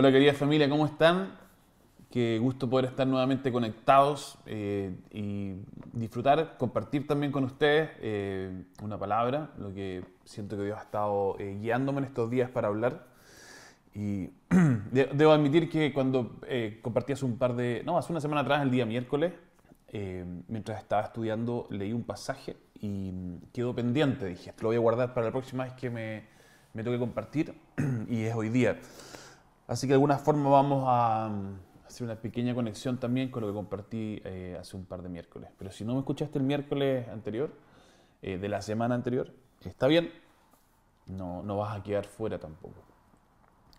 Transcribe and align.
Hola 0.00 0.12
querida 0.12 0.32
familia, 0.32 0.66
¿cómo 0.70 0.86
están? 0.86 1.34
Qué 2.10 2.38
gusto 2.38 2.70
poder 2.70 2.86
estar 2.86 3.06
nuevamente 3.06 3.52
conectados 3.52 4.38
eh, 4.46 4.96
y 5.10 5.56
disfrutar, 5.92 6.56
compartir 6.56 7.06
también 7.06 7.30
con 7.30 7.44
ustedes 7.44 7.90
eh, 8.00 8.64
una 8.82 8.98
palabra, 8.98 9.50
lo 9.58 9.74
que 9.74 10.02
siento 10.24 10.56
que 10.56 10.64
Dios 10.64 10.78
ha 10.78 10.84
estado 10.84 11.36
eh, 11.38 11.58
guiándome 11.60 11.98
en 11.98 12.04
estos 12.04 12.30
días 12.30 12.48
para 12.48 12.68
hablar. 12.68 13.08
Y 13.94 14.30
debo 15.12 15.32
admitir 15.32 15.68
que 15.68 15.92
cuando 15.92 16.40
compartí 16.80 17.12
hace 17.12 17.26
un 17.26 17.36
par 17.36 17.54
de, 17.54 17.82
no, 17.84 17.98
hace 17.98 18.10
una 18.10 18.22
semana 18.22 18.40
atrás, 18.40 18.62
el 18.62 18.70
día 18.70 18.86
miércoles, 18.86 19.34
mientras 20.48 20.78
estaba 20.78 21.02
estudiando, 21.02 21.66
leí 21.68 21.92
un 21.92 22.04
pasaje 22.04 22.56
y 22.80 23.12
quedó 23.52 23.74
pendiente. 23.74 24.24
Dije, 24.24 24.54
lo 24.62 24.68
voy 24.68 24.76
a 24.76 24.80
guardar 24.80 25.12
para 25.12 25.26
la 25.26 25.32
próxima 25.32 25.64
vez 25.64 25.74
que 25.74 25.90
me, 25.90 26.24
me 26.72 26.82
toque 26.82 26.98
compartir 26.98 27.52
y 28.08 28.22
es 28.22 28.34
hoy 28.34 28.48
día. 28.48 28.78
Así 29.70 29.86
que 29.86 29.92
de 29.92 29.94
alguna 29.94 30.18
forma 30.18 30.50
vamos 30.50 30.84
a 30.88 31.28
mm, 31.28 31.86
hacer 31.86 32.04
una 32.04 32.16
pequeña 32.16 32.56
conexión 32.56 32.98
también 32.98 33.30
con 33.30 33.42
lo 33.42 33.46
que 33.46 33.54
compartí 33.54 34.20
eh, 34.24 34.56
hace 34.60 34.76
un 34.76 34.84
par 34.84 35.00
de 35.00 35.08
miércoles. 35.08 35.48
Pero 35.56 35.70
si 35.70 35.84
no 35.84 35.92
me 35.92 36.00
escuchaste 36.00 36.38
el 36.38 36.44
miércoles 36.44 37.06
anterior, 37.06 37.52
eh, 38.20 38.36
de 38.36 38.48
la 38.48 38.62
semana 38.62 38.96
anterior, 38.96 39.32
está 39.64 39.86
bien, 39.86 40.10
no, 41.06 41.44
no 41.44 41.58
vas 41.58 41.78
a 41.78 41.84
quedar 41.84 42.04
fuera 42.04 42.36
tampoco. 42.40 42.82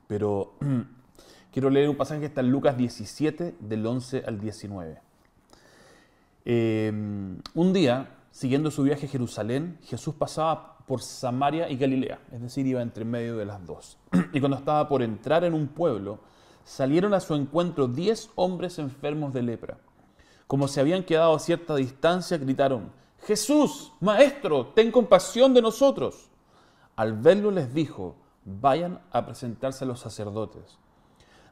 Pero 0.08 0.54
quiero 1.52 1.70
leer 1.70 1.90
un 1.90 1.98
pasaje 1.98 2.22
que 2.22 2.28
está 2.28 2.40
en 2.40 2.52
Lucas 2.52 2.78
17, 2.78 3.56
del 3.60 3.86
11 3.86 4.24
al 4.26 4.40
19. 4.40 4.98
Eh, 6.46 6.90
un 7.54 7.74
día, 7.74 8.16
siguiendo 8.32 8.72
su 8.72 8.84
viaje 8.84 9.08
a 9.08 9.10
Jerusalén, 9.10 9.78
Jesús 9.84 10.16
pasaba 10.16 10.71
por 10.86 11.02
Samaria 11.02 11.70
y 11.70 11.78
Galilea, 11.78 12.20
es 12.32 12.42
decir, 12.42 12.66
iba 12.66 12.82
entre 12.82 13.06
medio 13.06 13.38
de 13.38 13.46
las 13.46 13.66
dos. 13.66 13.98
Y 14.34 14.40
cuando 14.40 14.58
estaba 14.58 14.88
por 14.88 15.02
entrar 15.02 15.44
en 15.44 15.54
un 15.54 15.68
pueblo, 15.68 16.20
salieron 16.64 17.14
a 17.14 17.20
su 17.20 17.36
encuentro 17.36 17.88
diez 17.88 18.30
hombres 18.36 18.80
enfermos 18.80 19.34
de 19.34 19.42
lepra. 19.42 19.78
Como 20.48 20.68
se 20.68 20.82
habían 20.82 21.04
quedado 21.04 21.36
a 21.36 21.40
cierta 21.40 21.76
distancia, 21.76 22.38
gritaron, 22.38 22.92
Jesús, 23.20 23.94
Maestro, 24.00 24.68
ten 24.68 24.92
compasión 24.92 25.54
de 25.54 25.62
nosotros. 25.62 26.30
Al 26.96 27.14
verlo 27.14 27.52
les 27.52 27.74
dijo, 27.74 28.16
vayan 28.46 29.00
a 29.12 29.26
presentarse 29.26 29.86
a 29.86 29.88
los 29.88 30.00
sacerdotes. 30.00 30.78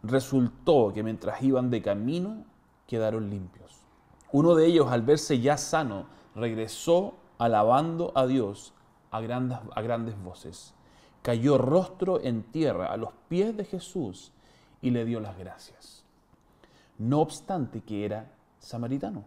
Resultó 0.03 0.91
que 0.94 1.03
mientras 1.03 1.41
iban 1.44 1.69
de 1.69 1.81
camino, 1.81 2.45
quedaron 2.88 3.30
limpios. 3.30 3.83
Uno 4.31 4.55
de 4.55 4.66
ellos, 4.66 4.91
al 4.91 5.03
verse 5.03 5.39
ya 5.39 5.57
sano, 5.57 6.07
regresó 6.35 7.16
alabando 7.38 8.11
a 8.16 8.25
Dios 8.27 8.73
a 9.11 9.21
grandes, 9.21 9.59
a 9.75 9.81
grandes 9.81 10.21
voces. 10.21 10.73
Cayó 11.21 11.57
rostro 11.57 12.21
en 12.21 12.43
tierra 12.43 12.88
a 12.88 12.97
los 12.97 13.11
pies 13.27 13.55
de 13.55 13.66
Jesús 13.66 14.31
y 14.81 14.91
le 14.91 15.05
dio 15.05 15.19
las 15.19 15.38
gracias. 15.38 16.05
No 16.97 17.19
obstante 17.19 17.81
que 17.81 18.05
era 18.05 18.31
samaritano. 18.59 19.23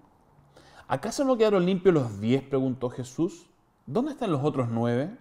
¿Acaso 0.89 1.24
no 1.24 1.36
quedaron 1.36 1.64
limpios 1.64 1.94
los 1.94 2.20
diez? 2.20 2.42
preguntó 2.42 2.91
Jesús. 2.91 3.48
¿Dónde 3.86 4.12
están 4.12 4.30
los 4.30 4.44
otros 4.44 4.69
nueve? 4.70 5.16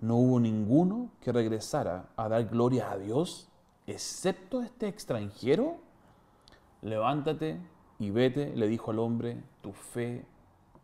No 0.00 0.16
hubo 0.16 0.40
ninguno 0.40 1.10
que 1.20 1.32
regresara 1.32 2.08
a 2.16 2.28
dar 2.28 2.46
gloria 2.46 2.90
a 2.90 2.98
Dios, 2.98 3.48
excepto 3.86 4.62
este 4.62 4.88
extranjero. 4.88 5.78
Levántate 6.82 7.60
y 7.98 8.10
vete, 8.10 8.56
le 8.56 8.66
dijo 8.66 8.90
al 8.90 8.98
hombre, 8.98 9.42
tu 9.60 9.72
fe 9.72 10.24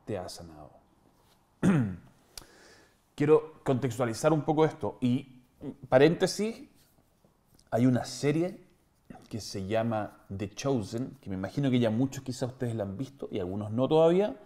te 0.05 0.19
ha 0.19 0.29
sanado. 0.29 0.71
quiero 3.17 3.55
contextualizar 3.65 4.33
un 4.33 4.43
poco 4.43 4.65
esto. 4.65 4.99
Y 5.01 5.43
paréntesis, 5.89 6.63
hay 7.73 7.87
una 7.87 8.05
serie 8.05 8.61
que 9.29 9.41
se 9.41 9.67
llama 9.67 10.19
The 10.35 10.51
Chosen, 10.51 11.17
que 11.21 11.31
me 11.31 11.37
imagino 11.37 11.69
que 11.71 11.81
ya 11.81 11.91
muchos 11.91 12.23
quizás 12.23 12.51
ustedes 12.51 12.77
la 12.77 12.85
han 12.85 12.97
visto 12.97 13.29
y 13.33 13.41
algunos 13.41 13.73
no 13.73 13.89
todavía. 13.89 14.37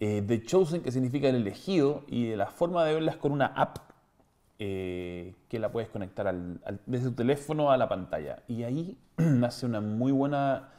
Eh, 0.00 0.24
The 0.26 0.42
Chosen, 0.42 0.82
que 0.82 0.90
significa 0.90 1.28
el 1.28 1.36
elegido, 1.36 2.04
y 2.08 2.34
la 2.34 2.46
forma 2.46 2.84
de 2.84 2.94
verla 2.94 3.12
es 3.12 3.18
con 3.18 3.30
una 3.30 3.46
app 3.46 3.78
eh, 4.58 5.34
que 5.48 5.58
la 5.58 5.70
puedes 5.70 5.90
conectar 5.90 6.34
desde 6.86 7.10
tu 7.10 7.14
teléfono 7.14 7.70
a 7.70 7.76
la 7.76 7.88
pantalla. 7.88 8.42
Y 8.48 8.64
ahí 8.64 8.98
nace 9.16 9.66
una 9.66 9.80
muy 9.80 10.12
buena 10.12 10.70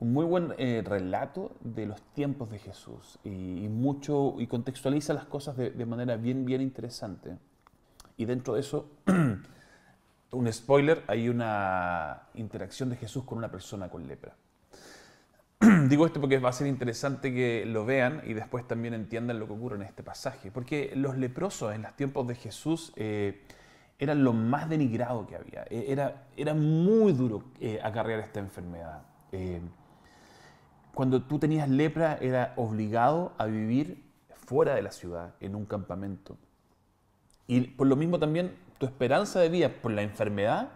un 0.00 0.12
muy 0.12 0.24
buen 0.24 0.54
eh, 0.58 0.82
relato 0.84 1.52
de 1.60 1.86
los 1.86 2.00
tiempos 2.12 2.50
de 2.50 2.58
Jesús 2.58 3.18
y, 3.24 3.30
mucho 3.68 4.34
y 4.38 4.46
contextualiza 4.46 5.14
las 5.14 5.26
cosas 5.26 5.56
de, 5.56 5.86
manera 5.86 6.16
bien 6.16 6.44
bien 6.44 6.60
interesante. 6.60 7.36
Y 8.16 8.24
dentro 8.26 8.54
de 8.54 8.60
eso, 8.60 8.90
un 10.30 10.52
spoiler, 10.52 11.02
hay 11.06 11.28
una 11.28 12.28
interacción 12.34 12.90
de 12.90 12.96
Jesús 12.96 13.24
con 13.24 13.38
una 13.38 13.50
persona 13.50 13.88
con 13.88 14.06
lepra. 14.06 14.36
Digo 15.88 16.06
esto 16.06 16.20
porque 16.20 16.38
va 16.38 16.50
a 16.50 16.52
ser 16.52 16.66
interesante 16.66 17.32
que 17.32 17.64
lo 17.64 17.84
vean 17.84 18.22
y 18.26 18.34
después 18.34 18.66
también 18.66 18.94
entiendan 18.94 19.38
lo 19.38 19.46
que 19.46 19.52
ocurre 19.54 19.76
en 19.76 19.82
este 19.82 20.02
pasaje. 20.02 20.50
Porque 20.50 20.92
los 20.94 21.16
leprosos 21.16 21.74
en 21.74 21.82
los 21.82 21.94
tiempos 21.96 22.26
de 22.26 22.34
Jesús 22.34 22.92
eh, 22.96 23.42
eran 23.98 24.22
lo 24.24 24.32
más 24.32 24.68
denigrado 24.68 25.26
que 25.26 25.36
había. 25.36 25.64
E, 25.70 25.90
era, 25.90 26.26
era 26.36 26.54
muy 26.54 27.12
duro 27.12 27.44
eh, 27.60 27.80
acarrear 27.82 28.20
esta 28.20 28.40
enfermedad 28.40 29.02
cuando 30.94 31.22
tú 31.22 31.38
tenías 31.38 31.68
lepra 31.68 32.18
era 32.20 32.54
obligado 32.56 33.32
a 33.38 33.46
vivir 33.46 34.04
fuera 34.46 34.74
de 34.74 34.82
la 34.82 34.92
ciudad, 34.92 35.34
en 35.40 35.54
un 35.54 35.64
campamento. 35.64 36.36
Y 37.46 37.62
por 37.62 37.86
lo 37.86 37.96
mismo 37.96 38.18
también 38.18 38.56
tu 38.78 38.86
esperanza 38.86 39.40
de 39.40 39.48
vida 39.48 39.68
por 39.68 39.92
la 39.92 40.02
enfermedad 40.02 40.70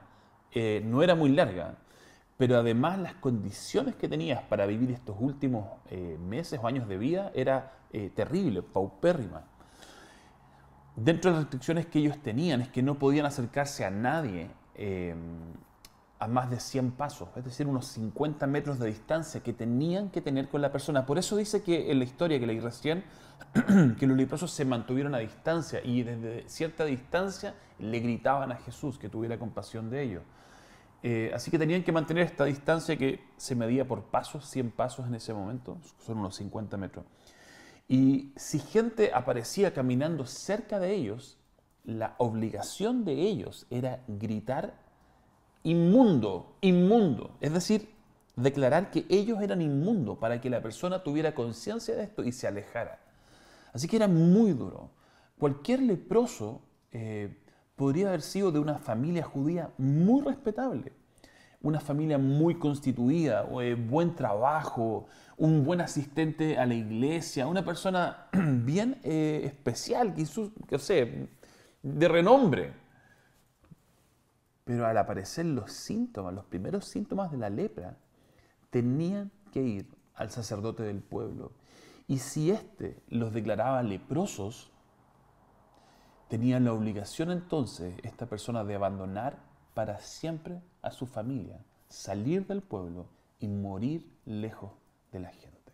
eh, 0.52 0.82
no 0.84 1.02
era 1.02 1.14
muy 1.14 1.30
larga, 1.30 1.76
pero 2.36 2.56
además 2.56 2.98
las 2.98 3.14
condiciones 3.14 3.94
que 3.96 4.08
tenías 4.08 4.42
para 4.42 4.66
vivir 4.66 4.90
estos 4.90 5.16
últimos 5.18 5.66
eh, 5.90 6.18
meses 6.20 6.60
o 6.62 6.66
años 6.66 6.88
de 6.88 6.98
vida 6.98 7.30
era 7.34 7.72
eh, 7.92 8.10
terrible, 8.14 8.62
paupérrima. 8.62 9.44
Dentro 10.96 11.30
de 11.30 11.36
las 11.36 11.44
restricciones 11.44 11.86
que 11.86 12.00
ellos 12.00 12.18
tenían 12.22 12.60
es 12.60 12.68
que 12.68 12.82
no 12.82 12.98
podían 12.98 13.26
acercarse 13.26 13.84
a 13.84 13.90
nadie 13.90 14.50
a 16.18 16.26
más 16.26 16.50
de 16.50 16.58
100 16.58 16.92
pasos, 16.92 17.28
es 17.36 17.44
decir, 17.44 17.66
unos 17.66 17.86
50 17.86 18.46
metros 18.48 18.78
de 18.78 18.88
distancia 18.88 19.40
que 19.40 19.52
tenían 19.52 20.10
que 20.10 20.20
tener 20.20 20.48
con 20.48 20.60
la 20.60 20.72
persona. 20.72 21.06
Por 21.06 21.16
eso 21.18 21.36
dice 21.36 21.62
que 21.62 21.92
en 21.92 21.98
la 21.98 22.04
historia 22.04 22.40
que 22.40 22.46
leí 22.46 22.58
recién, 22.58 23.04
que 23.98 24.06
los 24.06 24.16
leprosos 24.16 24.50
se 24.50 24.64
mantuvieron 24.64 25.14
a 25.14 25.18
distancia 25.18 25.80
y 25.84 26.02
desde 26.02 26.48
cierta 26.48 26.84
distancia 26.84 27.54
le 27.78 28.00
gritaban 28.00 28.50
a 28.50 28.56
Jesús 28.56 28.98
que 28.98 29.08
tuviera 29.08 29.38
compasión 29.38 29.90
de 29.90 30.02
ellos. 30.02 30.22
Eh, 31.04 31.30
así 31.32 31.52
que 31.52 31.58
tenían 31.58 31.84
que 31.84 31.92
mantener 31.92 32.24
esta 32.24 32.44
distancia 32.44 32.96
que 32.96 33.20
se 33.36 33.54
medía 33.54 33.86
por 33.86 34.06
pasos, 34.06 34.44
100 34.46 34.72
pasos 34.72 35.06
en 35.06 35.14
ese 35.14 35.32
momento, 35.32 35.78
son 35.98 36.18
unos 36.18 36.34
50 36.34 36.76
metros. 36.76 37.04
Y 37.86 38.32
si 38.36 38.58
gente 38.58 39.12
aparecía 39.14 39.72
caminando 39.72 40.26
cerca 40.26 40.80
de 40.80 40.94
ellos, 40.94 41.38
la 41.84 42.16
obligación 42.18 43.04
de 43.04 43.12
ellos 43.12 43.66
era 43.70 44.02
gritar 44.08 44.87
inmundo, 45.62 46.56
inmundo. 46.60 47.36
Es 47.40 47.52
decir, 47.52 47.88
declarar 48.36 48.90
que 48.90 49.04
ellos 49.08 49.40
eran 49.42 49.60
inmundos 49.60 50.18
para 50.18 50.40
que 50.40 50.50
la 50.50 50.62
persona 50.62 51.02
tuviera 51.02 51.34
conciencia 51.34 51.96
de 51.96 52.04
esto 52.04 52.24
y 52.24 52.32
se 52.32 52.46
alejara. 52.46 53.00
Así 53.72 53.88
que 53.88 53.96
era 53.96 54.08
muy 54.08 54.52
duro. 54.52 54.90
Cualquier 55.38 55.82
leproso 55.82 56.62
eh, 56.92 57.36
podría 57.76 58.08
haber 58.08 58.22
sido 58.22 58.50
de 58.50 58.58
una 58.58 58.78
familia 58.78 59.22
judía 59.22 59.70
muy 59.78 60.22
respetable, 60.22 60.92
una 61.62 61.80
familia 61.80 62.18
muy 62.18 62.58
constituida, 62.58 63.46
eh, 63.62 63.74
buen 63.74 64.14
trabajo, 64.14 65.06
un 65.36 65.64
buen 65.64 65.80
asistente 65.80 66.58
a 66.58 66.66
la 66.66 66.74
iglesia, 66.74 67.46
una 67.46 67.64
persona 67.64 68.26
bien 68.32 68.98
eh, 69.04 69.42
especial, 69.44 70.14
que 70.66 70.78
sé, 70.78 71.28
de 71.82 72.08
renombre. 72.08 72.87
Pero 74.68 74.86
al 74.86 74.98
aparecer 74.98 75.46
los 75.46 75.72
síntomas, 75.72 76.34
los 76.34 76.44
primeros 76.44 76.84
síntomas 76.84 77.30
de 77.30 77.38
la 77.38 77.48
lepra, 77.48 77.96
tenían 78.68 79.32
que 79.50 79.62
ir 79.62 79.88
al 80.14 80.28
sacerdote 80.28 80.82
del 80.82 81.00
pueblo. 81.00 81.52
Y 82.06 82.18
si 82.18 82.50
éste 82.50 83.02
los 83.08 83.32
declaraba 83.32 83.82
leprosos, 83.82 84.70
tenían 86.28 86.66
la 86.66 86.74
obligación 86.74 87.30
entonces 87.30 87.94
esta 88.02 88.26
persona 88.26 88.62
de 88.62 88.74
abandonar 88.74 89.38
para 89.72 90.00
siempre 90.00 90.60
a 90.82 90.90
su 90.90 91.06
familia, 91.06 91.64
salir 91.88 92.46
del 92.46 92.60
pueblo 92.60 93.08
y 93.40 93.48
morir 93.48 94.06
lejos 94.26 94.72
de 95.12 95.20
la 95.20 95.30
gente. 95.30 95.72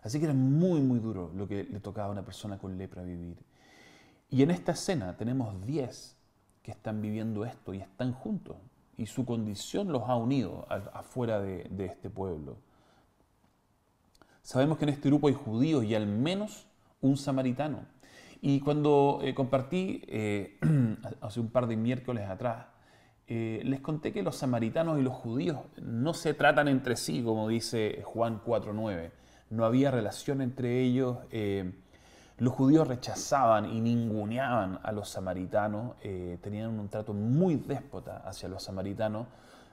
Así 0.00 0.20
que 0.20 0.26
era 0.26 0.34
muy, 0.34 0.80
muy 0.80 1.00
duro 1.00 1.32
lo 1.34 1.48
que 1.48 1.64
le 1.64 1.80
tocaba 1.80 2.06
a 2.06 2.12
una 2.12 2.24
persona 2.24 2.56
con 2.56 2.78
lepra 2.78 3.02
vivir. 3.02 3.44
Y 4.28 4.44
en 4.44 4.52
esta 4.52 4.70
escena 4.70 5.16
tenemos 5.16 5.66
10 5.66 6.19
están 6.70 7.00
viviendo 7.02 7.44
esto 7.44 7.74
y 7.74 7.78
están 7.78 8.12
juntos. 8.12 8.56
Y 8.96 9.06
su 9.06 9.24
condición 9.24 9.92
los 9.92 10.02
ha 10.08 10.16
unido 10.16 10.66
afuera 10.92 11.40
de, 11.40 11.68
este 11.84 12.10
pueblo. 12.10 12.58
Sabemos 14.42 14.78
que 14.78 14.84
en 14.84 14.90
este 14.90 15.08
grupo 15.08 15.28
hay 15.28 15.34
judíos 15.34 15.84
y 15.84 15.94
al 15.94 16.06
menos 16.06 16.66
un 17.00 17.16
samaritano. 17.16 17.86
Y 18.42 18.60
cuando 18.60 19.20
eh, 19.22 19.34
compartí 19.34 20.02
eh, 20.06 20.58
hace 21.20 21.40
un 21.40 21.50
par 21.50 21.66
de 21.66 21.76
miércoles 21.76 22.28
atrás 22.28 22.66
eh, 23.26 23.60
les 23.64 23.80
conté 23.80 24.12
que 24.12 24.22
los 24.22 24.36
samaritanos 24.36 24.98
y 24.98 25.02
los 25.02 25.12
judíos 25.12 25.60
no 25.80 26.14
se 26.14 26.34
tratan 26.34 26.68
entre 26.68 26.96
sí, 26.96 27.22
como 27.22 27.48
dice 27.48 28.02
Juan 28.04 28.42
4.9. 28.42 29.12
No 29.50 29.64
había 29.64 29.90
relación 29.90 30.42
entre 30.42 30.80
ellos. 30.80 31.18
Eh, 32.40 32.44
los 32.44 32.54
judíos 32.54 32.88
rechazaban 32.88 33.66
y 33.66 33.80
ninguneaban 33.80 34.80
a 34.82 34.92
los 34.92 35.08
samaritanos, 35.08 35.94
eh, 36.02 36.38
tenían 36.42 36.78
un 36.78 36.88
trato 36.88 37.12
muy 37.12 37.56
déspota 37.56 38.22
hacia 38.24 38.48
los 38.48 38.62
samaritanos, 38.62 39.26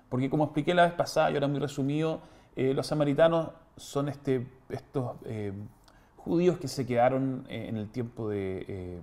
porque 0.09 0.29
como 0.29 0.45
expliqué 0.45 0.73
la 0.73 0.83
vez 0.83 0.93
pasada, 0.93 1.31
y 1.31 1.33
ahora 1.35 1.47
muy 1.47 1.59
resumido, 1.59 2.21
los 2.55 2.87
samaritanos 2.87 3.51
son 3.75 4.09
este, 4.09 4.47
estos 4.69 5.17
judíos 6.15 6.57
que 6.57 6.67
se 6.67 6.87
quedaron 6.87 7.45
en 7.49 7.77
el 7.77 7.89
tiempo 7.89 8.29
de 8.29 8.99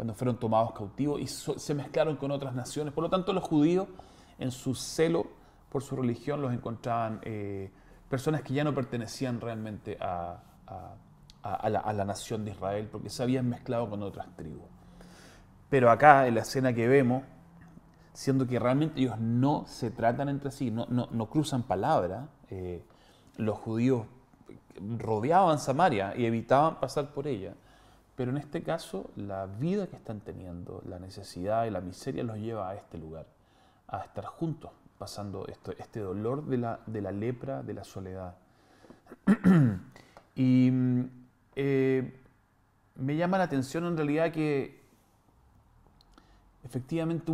cuando 0.00 0.14
fueron 0.14 0.38
tomados 0.38 0.72
cautivos 0.72 1.20
y 1.20 1.26
se 1.26 1.74
mezclaron 1.74 2.16
con 2.16 2.30
otras 2.30 2.54
naciones. 2.54 2.94
Por 2.94 3.04
lo 3.04 3.10
tanto, 3.10 3.34
los 3.34 3.44
judíos, 3.44 3.86
en 4.38 4.50
su 4.50 4.74
celo 4.74 5.26
por 5.68 5.82
su 5.82 5.94
religión, 5.94 6.40
los 6.40 6.54
encontraban 6.54 7.20
eh, 7.22 7.70
personas 8.08 8.40
que 8.40 8.54
ya 8.54 8.64
no 8.64 8.74
pertenecían 8.74 9.42
realmente 9.42 9.98
a, 10.00 10.38
la, 11.42 12.04
nación 12.04 12.44
de 12.44 12.52
Israel, 12.52 12.88
porque 12.90 13.10
se 13.10 13.22
habían 13.22 13.48
mezclado 13.48 13.88
con 13.88 14.02
otras 14.02 14.26
tribus. 14.36 14.64
Pero 15.68 15.90
acá, 15.90 16.26
en 16.26 16.34
la 16.34 16.40
escena 16.40 16.72
que 16.72 16.88
vemos, 16.88 17.22
siendo 18.12 18.46
que 18.46 18.58
realmente 18.58 19.00
ellos 19.00 19.18
no 19.18 19.64
se 19.66 19.90
tratan 19.90 20.28
entre 20.28 20.50
sí, 20.50 20.70
no, 20.70 20.86
no, 20.88 21.30
cruzan 21.30 21.62
palabra, 21.62 22.28
eh, 22.50 22.84
los 23.36 23.56
judíos 23.58 24.06
rodeaban 24.98 25.58
Samaria 25.58 26.14
y 26.16 26.26
evitaban 26.26 26.80
pasar 26.80 27.12
por 27.12 27.26
ella. 27.26 27.54
Pero 28.16 28.32
en 28.32 28.36
este 28.36 28.62
caso, 28.62 29.10
la 29.16 29.46
vida 29.46 29.86
que 29.86 29.96
están 29.96 30.20
teniendo, 30.20 30.82
la 30.86 30.98
necesidad 30.98 31.64
y 31.64 31.70
la 31.70 31.80
miseria 31.80 32.22
los 32.22 32.36
lleva 32.36 32.68
a 32.68 32.74
este 32.74 32.98
lugar, 32.98 33.26
a 33.88 34.00
estar 34.00 34.26
juntos, 34.26 34.72
pasando 34.98 35.46
esto, 35.46 35.72
este 35.78 36.00
dolor 36.00 36.44
de 36.44 36.58
la, 36.58 36.80
de 36.86 37.00
la 37.00 37.12
lepra, 37.12 37.62
de 37.62 37.72
la 37.72 37.84
soledad. 37.84 38.34
y 40.34 40.70
eh, 41.56 42.20
me 42.96 43.16
llama 43.16 43.38
la 43.38 43.44
atención 43.44 43.84
en 43.86 43.96
realidad 43.96 44.32
que 44.32 44.80
efectivamente 46.64 47.32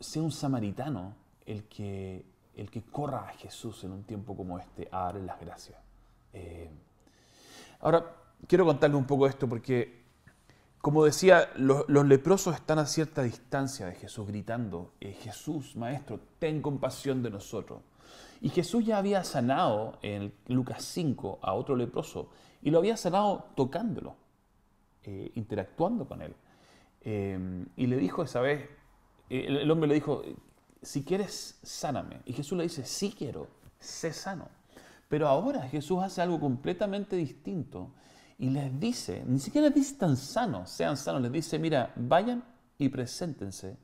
sea 0.00 0.22
un 0.22 0.32
samaritano 0.32 1.14
el 1.46 1.64
que, 1.64 2.24
el 2.56 2.70
que 2.70 2.82
corra 2.82 3.28
a 3.28 3.32
Jesús 3.32 3.84
en 3.84 3.92
un 3.92 4.04
tiempo 4.04 4.36
como 4.36 4.58
este 4.58 4.88
a 4.90 5.04
darle 5.04 5.24
las 5.24 5.40
gracias. 5.40 5.78
Eh, 6.32 6.70
ahora, 7.80 8.04
quiero 8.46 8.64
contarle 8.64 8.96
un 8.96 9.06
poco 9.06 9.26
esto 9.26 9.48
porque 9.48 9.98
como 10.80 11.04
decía, 11.04 11.50
los, 11.56 11.86
leprosos 11.88 12.54
están 12.54 12.78
a 12.78 12.86
cierta 12.86 13.22
distancia 13.22 13.86
de 13.86 13.94
Jesús 13.96 14.26
gritando, 14.28 14.92
eh, 15.00 15.12
Jesús, 15.12 15.74
Maestro, 15.76 16.20
ten 16.38 16.62
compasión 16.62 17.22
de 17.22 17.30
nosotros. 17.30 17.80
Y 18.40 18.50
Jesús 18.50 18.86
ya 18.86 18.98
había 18.98 19.24
sanado 19.24 19.98
en 20.02 20.32
Lucas 20.46 20.84
5 20.84 21.40
a 21.42 21.52
otro 21.54 21.74
leproso 21.74 22.30
y 22.62 22.70
lo 22.70 22.78
había 22.78 22.96
sanado 22.96 23.46
tocándolo, 23.54 24.16
eh, 25.04 25.32
interactuando 25.34 26.06
con 26.06 26.22
él. 26.22 26.34
Eh, 27.02 27.66
y 27.76 27.86
le 27.86 27.96
dijo 27.96 28.22
esa 28.22 28.40
vez, 28.40 28.68
el, 29.30 29.70
hombre 29.70 29.88
le 29.88 29.94
dijo, 29.94 30.22
si 30.82 31.04
quieres, 31.04 31.58
sáname. 31.62 32.20
Y 32.24 32.32
Jesús 32.32 32.56
le 32.56 32.64
dice, 32.64 32.84
sí 32.84 33.14
quiero, 33.16 33.48
sé 33.78 34.12
sano. 34.12 34.48
Pero 35.08 35.28
ahora 35.28 35.62
Jesús 35.62 36.02
hace 36.02 36.20
algo 36.20 36.38
completamente 36.38 37.16
distinto 37.16 37.92
y 38.38 38.50
les 38.50 38.78
dice, 38.78 39.24
ni 39.26 39.38
siquiera 39.38 39.68
les 39.68 39.74
dice 39.74 39.96
tan 39.96 40.16
sanos, 40.16 40.70
sean 40.70 40.96
sanos, 40.96 41.22
les 41.22 41.32
dice, 41.32 41.58
mira, 41.58 41.92
vayan 41.96 42.44
y 42.78 42.88
preséntense 42.88 43.76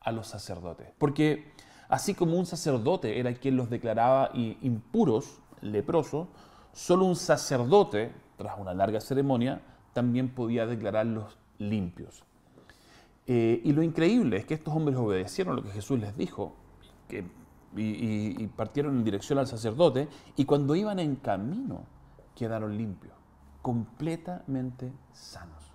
a 0.00 0.12
los 0.12 0.26
sacerdotes. 0.26 0.88
Porque 0.98 1.52
así 1.88 2.14
como 2.14 2.38
un 2.38 2.46
sacerdote 2.46 3.18
era 3.20 3.34
quien 3.34 3.56
los 3.56 3.70
declaraba 3.70 4.30
impuros, 4.34 5.40
leprosos, 5.60 6.28
solo 6.74 7.06
un 7.06 7.16
sacerdote, 7.16 8.12
tras 8.36 8.58
una 8.58 8.74
larga 8.74 9.00
ceremonia, 9.00 9.62
también 9.94 10.28
podía 10.28 10.66
declararlos 10.66 11.38
limpios. 11.58 12.24
Eh, 13.26 13.62
y 13.64 13.72
lo 13.72 13.82
increíble 13.82 14.36
es 14.36 14.44
que 14.44 14.54
estos 14.54 14.74
hombres 14.74 14.98
obedecieron 14.98 15.56
lo 15.56 15.62
que 15.62 15.70
Jesús 15.70 15.98
les 15.98 16.14
dijo 16.16 16.56
y 17.76 18.46
partieron 18.48 18.98
en 18.98 19.04
dirección 19.04 19.38
al 19.38 19.46
sacerdote, 19.46 20.08
y 20.36 20.44
cuando 20.44 20.74
iban 20.76 20.98
en 20.98 21.16
camino 21.16 21.86
quedaron 22.34 22.76
limpios 22.76 23.14
completamente 23.62 24.92
sanos. 25.12 25.72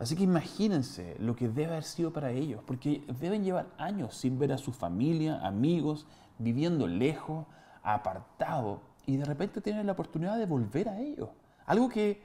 Así 0.00 0.16
que 0.16 0.24
imagínense 0.24 1.16
lo 1.20 1.36
que 1.36 1.48
debe 1.48 1.66
haber 1.66 1.84
sido 1.84 2.12
para 2.12 2.32
ellos, 2.32 2.60
porque 2.66 3.04
deben 3.20 3.44
llevar 3.44 3.68
años 3.78 4.16
sin 4.16 4.38
ver 4.38 4.52
a 4.52 4.58
su 4.58 4.72
familia, 4.72 5.46
amigos, 5.46 6.06
viviendo 6.38 6.88
lejos, 6.88 7.46
apartado, 7.82 8.80
y 9.08 9.16
de 9.16 9.24
repente 9.24 9.62
tienen 9.62 9.86
la 9.86 9.92
oportunidad 9.92 10.36
de 10.36 10.44
volver 10.44 10.86
a 10.90 11.00
ellos. 11.00 11.30
Algo 11.64 11.88
que 11.88 12.20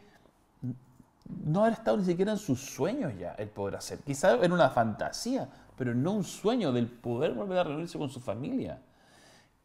no 1.46 1.62
haber 1.62 1.74
estado 1.74 1.96
ni 1.96 2.04
siquiera 2.04 2.34
en 2.34 2.38
sus 2.38 2.60
sueños 2.60 3.14
ya 3.18 3.32
el 3.36 3.48
poder 3.48 3.78
hacer. 3.78 4.00
Quizá 4.00 4.34
en 4.44 4.52
una 4.52 4.70
fantasía, 4.70 5.48
pero 5.78 5.96
no 5.96 6.12
un 6.12 6.26
sueño 6.26 6.74
del 6.74 6.88
poder 6.88 7.32
volver 7.36 7.60
a 7.60 7.64
reunirse 7.64 7.98
con 7.98 8.10
su 8.10 8.20
familia. 8.20 8.82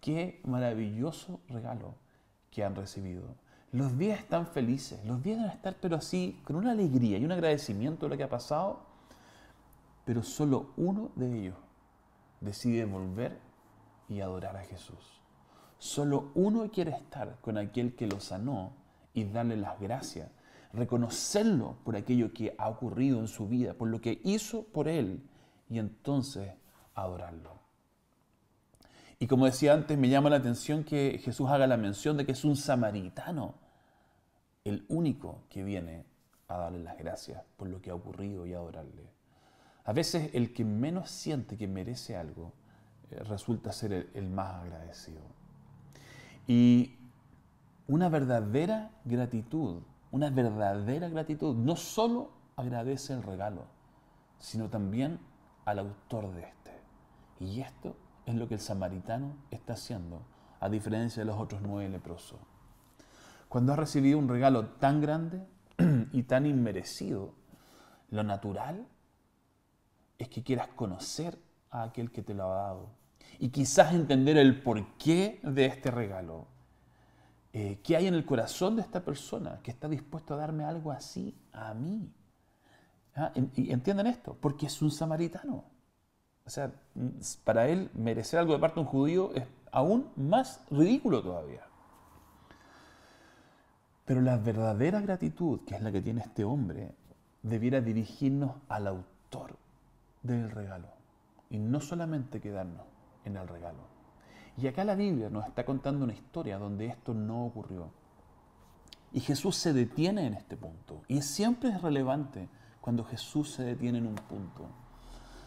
Qué 0.00 0.40
maravilloso 0.44 1.40
regalo 1.48 1.96
que 2.52 2.62
han 2.62 2.76
recibido. 2.76 3.24
Los 3.72 3.98
días 3.98 4.20
están 4.20 4.46
felices, 4.46 5.04
los 5.04 5.20
días 5.20 5.38
deben 5.38 5.50
estar 5.52 5.74
pero 5.80 5.96
así, 5.96 6.40
con 6.44 6.54
una 6.54 6.70
alegría 6.70 7.18
y 7.18 7.24
un 7.24 7.32
agradecimiento 7.32 8.06
de 8.06 8.10
lo 8.10 8.16
que 8.16 8.22
ha 8.22 8.28
pasado, 8.28 8.78
pero 10.04 10.22
solo 10.22 10.70
uno 10.76 11.10
de 11.16 11.36
ellos 11.36 11.56
decide 12.40 12.84
volver 12.84 13.40
y 14.08 14.20
adorar 14.20 14.56
a 14.56 14.62
Jesús. 14.62 15.17
Solo 15.78 16.32
uno 16.34 16.70
quiere 16.70 16.90
estar 16.90 17.38
con 17.40 17.56
aquel 17.56 17.94
que 17.94 18.06
lo 18.06 18.20
sanó 18.20 18.72
y 19.14 19.24
darle 19.24 19.56
las 19.56 19.80
gracias, 19.80 20.28
reconocerlo 20.72 21.76
por 21.84 21.96
aquello 21.96 22.32
que 22.32 22.54
ha 22.58 22.68
ocurrido 22.68 23.20
en 23.20 23.28
su 23.28 23.48
vida, 23.48 23.74
por 23.74 23.88
lo 23.88 24.00
que 24.00 24.20
hizo 24.24 24.64
por 24.64 24.88
él, 24.88 25.22
y 25.68 25.78
entonces 25.78 26.52
adorarlo. 26.94 27.58
Y 29.20 29.26
como 29.26 29.46
decía 29.46 29.74
antes, 29.74 29.98
me 29.98 30.08
llama 30.08 30.30
la 30.30 30.36
atención 30.36 30.84
que 30.84 31.20
Jesús 31.22 31.48
haga 31.48 31.66
la 31.66 31.76
mención 31.76 32.16
de 32.16 32.26
que 32.26 32.32
es 32.32 32.44
un 32.44 32.56
samaritano, 32.56 33.54
el 34.64 34.84
único 34.88 35.42
que 35.48 35.64
viene 35.64 36.04
a 36.48 36.56
darle 36.56 36.80
las 36.80 36.96
gracias 36.98 37.42
por 37.56 37.68
lo 37.68 37.80
que 37.80 37.90
ha 37.90 37.94
ocurrido 37.94 38.46
y 38.46 38.54
adorarle. 38.54 39.10
A 39.84 39.92
veces 39.92 40.30
el 40.34 40.52
que 40.52 40.64
menos 40.64 41.10
siente 41.10 41.56
que 41.56 41.66
merece 41.66 42.16
algo 42.16 42.52
eh, 43.10 43.20
resulta 43.24 43.72
ser 43.72 44.10
el 44.12 44.28
más 44.28 44.62
agradecido. 44.62 45.37
Y 46.48 46.98
una 47.88 48.08
verdadera 48.08 48.90
gratitud, 49.04 49.82
una 50.10 50.30
verdadera 50.30 51.10
gratitud, 51.10 51.54
no 51.54 51.76
solo 51.76 52.30
agradece 52.56 53.12
el 53.12 53.22
regalo, 53.22 53.66
sino 54.38 54.70
también 54.70 55.20
al 55.66 55.78
autor 55.78 56.34
de 56.34 56.44
este. 56.44 56.72
Y 57.38 57.60
esto 57.60 57.96
es 58.24 58.34
lo 58.34 58.48
que 58.48 58.54
el 58.54 58.60
samaritano 58.60 59.36
está 59.50 59.74
haciendo, 59.74 60.22
a 60.58 60.70
diferencia 60.70 61.20
de 61.20 61.26
los 61.26 61.38
otros 61.38 61.60
nueve 61.60 61.90
leprosos. 61.90 62.40
Cuando 63.50 63.74
has 63.74 63.78
recibido 63.78 64.18
un 64.18 64.28
regalo 64.28 64.70
tan 64.70 65.02
grande 65.02 65.46
y 66.12 66.22
tan 66.22 66.46
inmerecido, 66.46 67.34
lo 68.08 68.24
natural 68.24 68.88
es 70.16 70.30
que 70.30 70.42
quieras 70.42 70.68
conocer 70.68 71.38
a 71.70 71.82
aquel 71.82 72.10
que 72.10 72.22
te 72.22 72.32
lo 72.32 72.44
ha 72.44 72.56
dado 72.56 72.97
y 73.38 73.50
quizás 73.50 73.92
entender 73.92 74.36
el 74.36 74.62
porqué 74.62 75.40
de 75.42 75.66
este 75.66 75.90
regalo. 75.90 76.46
Eh, 77.52 77.80
¿Qué 77.82 77.96
hay 77.96 78.06
en 78.06 78.14
el 78.14 78.24
corazón 78.24 78.76
de 78.76 78.82
esta 78.82 79.04
persona 79.04 79.60
que 79.62 79.70
está 79.70 79.88
dispuesto 79.88 80.34
a 80.34 80.36
darme 80.36 80.64
algo 80.64 80.92
así 80.92 81.34
a 81.52 81.74
mí? 81.74 82.12
¿Ah? 83.14 83.32
Entiendan 83.34 84.06
esto, 84.06 84.36
porque 84.40 84.66
es 84.66 84.82
un 84.82 84.90
samaritano. 84.90 85.64
O 86.46 86.50
sea, 86.50 86.72
para 87.44 87.68
él 87.68 87.90
merecer 87.94 88.38
algo 88.38 88.54
de 88.54 88.58
parte 88.58 88.76
de 88.76 88.80
un 88.80 88.86
judío 88.86 89.34
es 89.34 89.44
aún 89.70 90.10
más 90.16 90.62
ridículo 90.70 91.22
todavía. 91.22 91.62
Pero 94.04 94.22
la 94.22 94.38
verdadera 94.38 95.00
gratitud, 95.00 95.60
que 95.66 95.74
es 95.74 95.82
la 95.82 95.92
que 95.92 96.00
tiene 96.00 96.22
este 96.22 96.44
hombre, 96.44 96.94
debiera 97.42 97.80
dirigirnos 97.80 98.52
al 98.68 98.86
autor 98.86 99.56
del 100.22 100.50
regalo 100.50 100.88
y 101.50 101.58
no 101.58 101.80
solamente 101.80 102.40
quedarnos 102.40 102.86
en 103.28 103.36
el 103.36 103.48
regalo. 103.48 103.98
Y 104.56 104.66
acá 104.66 104.84
la 104.84 104.96
Biblia 104.96 105.30
nos 105.30 105.46
está 105.46 105.64
contando 105.64 106.04
una 106.04 106.14
historia 106.14 106.58
donde 106.58 106.86
esto 106.86 107.14
no 107.14 107.46
ocurrió. 107.46 107.90
Y 109.12 109.20
Jesús 109.20 109.56
se 109.56 109.72
detiene 109.72 110.26
en 110.26 110.34
este 110.34 110.56
punto. 110.56 111.02
Y 111.06 111.22
siempre 111.22 111.70
es 111.70 111.80
relevante 111.80 112.48
cuando 112.80 113.04
Jesús 113.04 113.52
se 113.52 113.62
detiene 113.62 113.98
en 113.98 114.06
un 114.06 114.16
punto. 114.16 114.66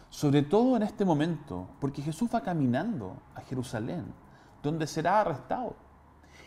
Sobre 0.08 0.42
todo 0.42 0.76
en 0.76 0.82
este 0.82 1.04
momento, 1.04 1.68
porque 1.80 2.02
Jesús 2.02 2.30
va 2.34 2.40
caminando 2.40 3.16
a 3.34 3.42
Jerusalén, 3.42 4.06
donde 4.62 4.86
será 4.86 5.20
arrestado 5.20 5.76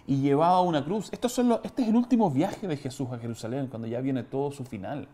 y 0.08 0.22
llevado 0.22 0.56
a 0.56 0.62
una 0.62 0.84
cruz. 0.84 1.10
este 1.12 1.27
es 1.27 1.88
el 1.88 1.96
último 1.96 2.30
viaje 2.30 2.68
de 2.68 2.77
Jesús 2.77 3.10
a 3.12 3.18
Jerusalén, 3.18 3.68
cuando 3.68 3.88
ya 3.88 4.01
viene 4.01 4.24
todo 4.24 4.51
su 4.51 4.65
final. 4.65 5.08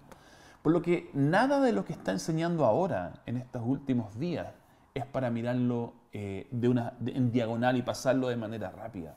Por 0.61 0.73
lo 0.73 0.81
que 0.81 1.09
nada 1.13 1.59
de 1.59 1.73
lo 1.73 1.85
que 1.85 1.93
está 1.93 2.11
enseñando 2.11 2.65
ahora, 2.65 3.21
en 3.25 3.37
estos 3.37 3.63
últimos 3.65 4.17
días, 4.19 4.53
es 4.93 5.05
para 5.05 5.31
mirarlo 5.31 5.93
eh, 6.13 6.47
de 6.51 6.69
una, 6.69 6.93
en 7.05 7.31
diagonal 7.31 7.77
y 7.77 7.81
pasarlo 7.81 8.27
de 8.27 8.35
manera 8.35 8.71
rápida. 8.71 9.15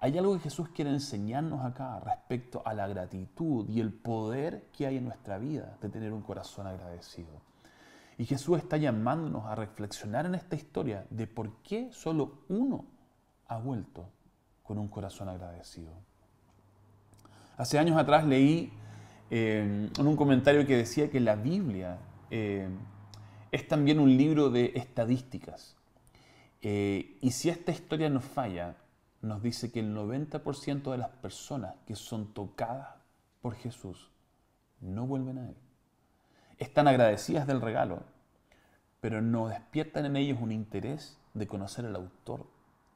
Hay 0.00 0.16
algo 0.18 0.34
que 0.34 0.40
Jesús 0.40 0.68
quiere 0.68 0.90
enseñarnos 0.90 1.64
acá 1.64 1.98
respecto 2.00 2.62
a 2.64 2.74
la 2.74 2.86
gratitud 2.86 3.68
y 3.68 3.80
el 3.80 3.92
poder 3.92 4.68
que 4.76 4.86
hay 4.86 4.98
en 4.98 5.04
nuestra 5.04 5.38
vida 5.38 5.78
de 5.80 5.88
tener 5.88 6.12
un 6.12 6.22
corazón 6.22 6.66
agradecido. 6.66 7.40
Y 8.18 8.24
Jesús 8.24 8.58
está 8.58 8.76
llamándonos 8.76 9.44
a 9.46 9.54
reflexionar 9.54 10.26
en 10.26 10.34
esta 10.34 10.56
historia 10.56 11.06
de 11.10 11.26
por 11.26 11.62
qué 11.62 11.90
solo 11.92 12.44
uno 12.48 12.84
ha 13.48 13.58
vuelto 13.58 14.08
con 14.62 14.78
un 14.78 14.88
corazón 14.88 15.28
agradecido. 15.28 15.92
Hace 17.56 17.78
años 17.78 17.96
atrás 17.96 18.24
leí 18.26 18.72
eh, 19.30 19.90
en 19.98 20.06
un 20.06 20.16
comentario 20.16 20.66
que 20.66 20.76
decía 20.76 21.10
que 21.10 21.20
la 21.20 21.36
Biblia 21.36 21.98
eh, 22.30 22.68
es 23.50 23.66
también 23.66 23.98
un 23.98 24.16
libro 24.16 24.50
de 24.50 24.72
estadísticas. 24.74 25.76
Eh, 26.62 27.18
y 27.20 27.30
si 27.30 27.48
esta 27.48 27.72
historia 27.72 28.08
nos 28.08 28.24
falla, 28.24 28.76
nos 29.22 29.42
dice 29.42 29.70
que 29.70 29.80
el 29.80 29.94
90% 29.94 30.90
de 30.90 30.98
las 30.98 31.10
personas 31.10 31.74
que 31.86 31.96
son 31.96 32.32
tocadas 32.32 32.88
por 33.40 33.54
Jesús 33.54 34.10
no 34.80 35.06
vuelven 35.06 35.38
a 35.38 35.48
Él. 35.48 35.56
Están 36.58 36.88
agradecidas 36.88 37.46
del 37.46 37.60
regalo, 37.60 38.02
pero 39.00 39.20
no 39.20 39.48
despiertan 39.48 40.06
en 40.06 40.16
ellos 40.16 40.38
un 40.40 40.52
interés 40.52 41.18
de 41.34 41.46
conocer 41.46 41.84
al 41.84 41.96
autor 41.96 42.46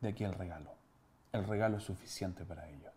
de 0.00 0.08
aquel 0.08 0.32
regalo. 0.32 0.70
El 1.32 1.44
regalo 1.44 1.76
es 1.76 1.84
suficiente 1.84 2.44
para 2.44 2.68
ellos. 2.68 2.92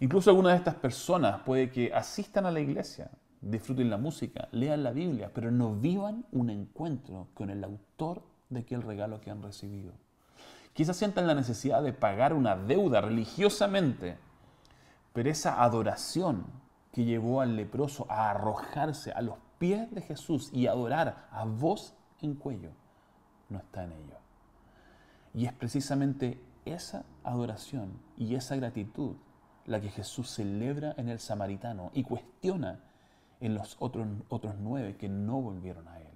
Incluso 0.00 0.30
algunas 0.30 0.52
de 0.52 0.58
estas 0.58 0.76
personas 0.76 1.42
puede 1.42 1.70
que 1.70 1.92
asistan 1.92 2.46
a 2.46 2.50
la 2.50 2.60
iglesia, 2.60 3.10
disfruten 3.40 3.90
la 3.90 3.98
música, 3.98 4.48
lean 4.52 4.82
la 4.82 4.92
Biblia, 4.92 5.30
pero 5.34 5.50
no 5.50 5.74
vivan 5.74 6.24
un 6.32 6.50
encuentro 6.50 7.28
con 7.34 7.50
el 7.50 7.62
autor 7.64 8.22
de 8.50 8.60
aquel 8.60 8.82
regalo 8.82 9.20
que 9.20 9.30
han 9.30 9.42
recibido. 9.42 9.92
Quizás 10.72 10.96
sientan 10.96 11.26
la 11.26 11.34
necesidad 11.34 11.82
de 11.82 11.92
pagar 11.92 12.32
una 12.32 12.56
deuda 12.56 13.00
religiosamente, 13.00 14.16
pero 15.12 15.30
esa 15.30 15.62
adoración 15.62 16.46
que 16.92 17.04
llevó 17.04 17.40
al 17.40 17.56
leproso 17.56 18.06
a 18.08 18.30
arrojarse 18.30 19.12
a 19.12 19.22
los 19.22 19.36
pies 19.58 19.90
de 19.90 20.02
Jesús 20.02 20.50
y 20.52 20.66
adorar 20.66 21.28
a 21.30 21.44
voz 21.44 21.94
en 22.20 22.34
cuello, 22.34 22.70
no 23.48 23.58
está 23.58 23.84
en 23.84 23.92
ello. 23.92 24.18
Y 25.34 25.46
es 25.46 25.52
precisamente 25.52 26.40
esa 26.64 27.04
adoración 27.24 28.00
y 28.16 28.34
esa 28.34 28.56
gratitud 28.56 29.16
la 29.66 29.80
que 29.80 29.90
Jesús 29.90 30.30
celebra 30.30 30.94
en 30.96 31.08
el 31.08 31.18
samaritano 31.18 31.90
y 31.92 32.02
cuestiona 32.02 32.80
en 33.40 33.54
los 33.54 33.76
otros, 33.78 34.06
otros 34.28 34.54
nueve 34.58 34.96
que 34.96 35.08
no 35.08 35.40
volvieron 35.40 35.86
a 35.88 36.00
Él. 36.00 36.07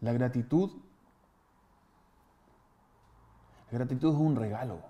La 0.00 0.12
gratitud, 0.12 0.70
la 3.70 3.78
gratitud 3.78 4.12
es 4.12 4.20
un 4.20 4.36
regalo. 4.36 4.80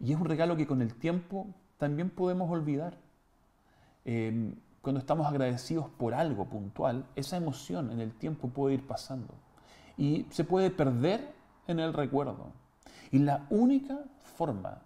Y 0.00 0.12
es 0.12 0.18
un 0.18 0.26
regalo 0.26 0.56
que 0.56 0.66
con 0.66 0.82
el 0.82 0.94
tiempo 0.94 1.46
también 1.78 2.10
podemos 2.10 2.50
olvidar. 2.50 2.98
Em, 4.04 4.56
cuando 4.80 4.98
estamos 4.98 5.26
agradecidos 5.26 5.88
por 5.90 6.14
algo 6.14 6.46
puntual, 6.46 7.06
esa 7.14 7.36
emoción 7.36 7.92
en 7.92 8.00
el 8.00 8.12
tiempo 8.12 8.48
puede 8.48 8.74
ir 8.74 8.86
pasando. 8.86 9.34
Y 9.96 10.26
se 10.30 10.42
puede 10.42 10.70
perder 10.70 11.32
en 11.68 11.78
el 11.78 11.92
recuerdo. 11.92 12.52
Y 13.12 13.20
la 13.20 13.46
única 13.50 13.98
forma 14.22 14.82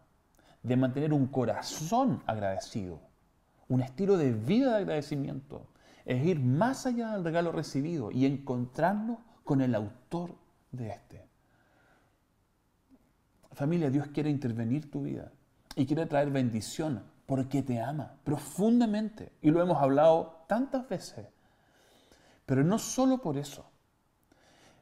de 0.63 0.77
mantener 0.77 1.13
un 1.13 1.27
corazón 1.27 2.23
agradecido 2.27 3.01
un 3.69 3.83
estilo 3.83 4.17
de 4.17 4.33
vida 4.33 4.71
de 4.73 4.77
agradecimiento 4.77 5.67
es 6.07 6.25
ir 6.25 6.41
más 6.41 6.87
allá 6.87 7.13
del 7.13 7.25
regalo 7.25 7.53
recibido 7.53 8.11
y 8.11 8.25
encontrarnos 8.25 9.19
con 9.45 9.61
el 9.61 9.75
autor 9.75 10.35
de 10.71 10.89
este. 10.89 11.27
Familia, 13.53 13.91
Dios 13.91 14.07
quiere 14.09 14.31
intervenir 14.31 14.91
tu 14.91 15.03
vida 15.03 15.33
y 15.75 15.85
quiere 15.85 16.07
traer 16.07 16.31
bendición 16.31 17.03
porque 17.27 17.63
te 17.63 17.81
ama 17.81 18.15
profundamente. 18.23 19.33
Y 19.43 19.51
lo 19.51 19.61
hemos 19.61 19.83
hablado 19.83 20.45
tantas 20.47 20.89
veces. 20.89 21.27
Pero 22.47 22.63
no 22.63 22.79
solo 22.79 23.19
por 23.19 23.37
eso. 23.37 23.69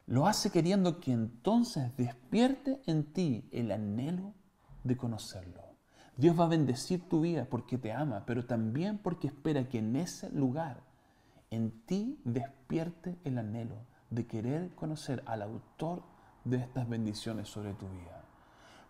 Lo 0.07 0.27
hace 0.27 0.51
queriendo 0.51 1.01
que 1.01 1.13
entonces 1.13 1.97
despierte 1.97 2.83
en 2.87 3.05
ti 3.13 3.49
el 3.51 3.73
anhelo 3.73 4.35
de 4.83 4.97
conocerlo. 4.99 5.63
Dios 6.17 6.39
va 6.39 6.45
a 6.45 6.49
bendecir 6.49 7.09
tu 7.09 7.23
vida 7.23 7.47
porque 7.49 7.79
te 7.79 7.93
ama, 7.93 8.25
pero 8.27 8.45
también 8.45 8.99
porque 8.99 9.29
espera 9.29 9.69
que 9.69 9.79
en 9.79 9.97
ese 9.97 10.31
lugar, 10.31 10.83
en 11.55 11.71
ti 11.87 12.19
despierte 12.25 13.17
el 13.25 13.39
anhelo 13.39 13.77
de 14.11 14.27
querer 14.27 14.75
conocer 14.75 15.23
al 15.27 15.43
autor 15.43 16.03
de 16.45 16.59
estas 16.59 16.89
bendiciones 16.89 17.49
sobre 17.49 17.75
tu 17.75 17.89
vida. 17.89 18.25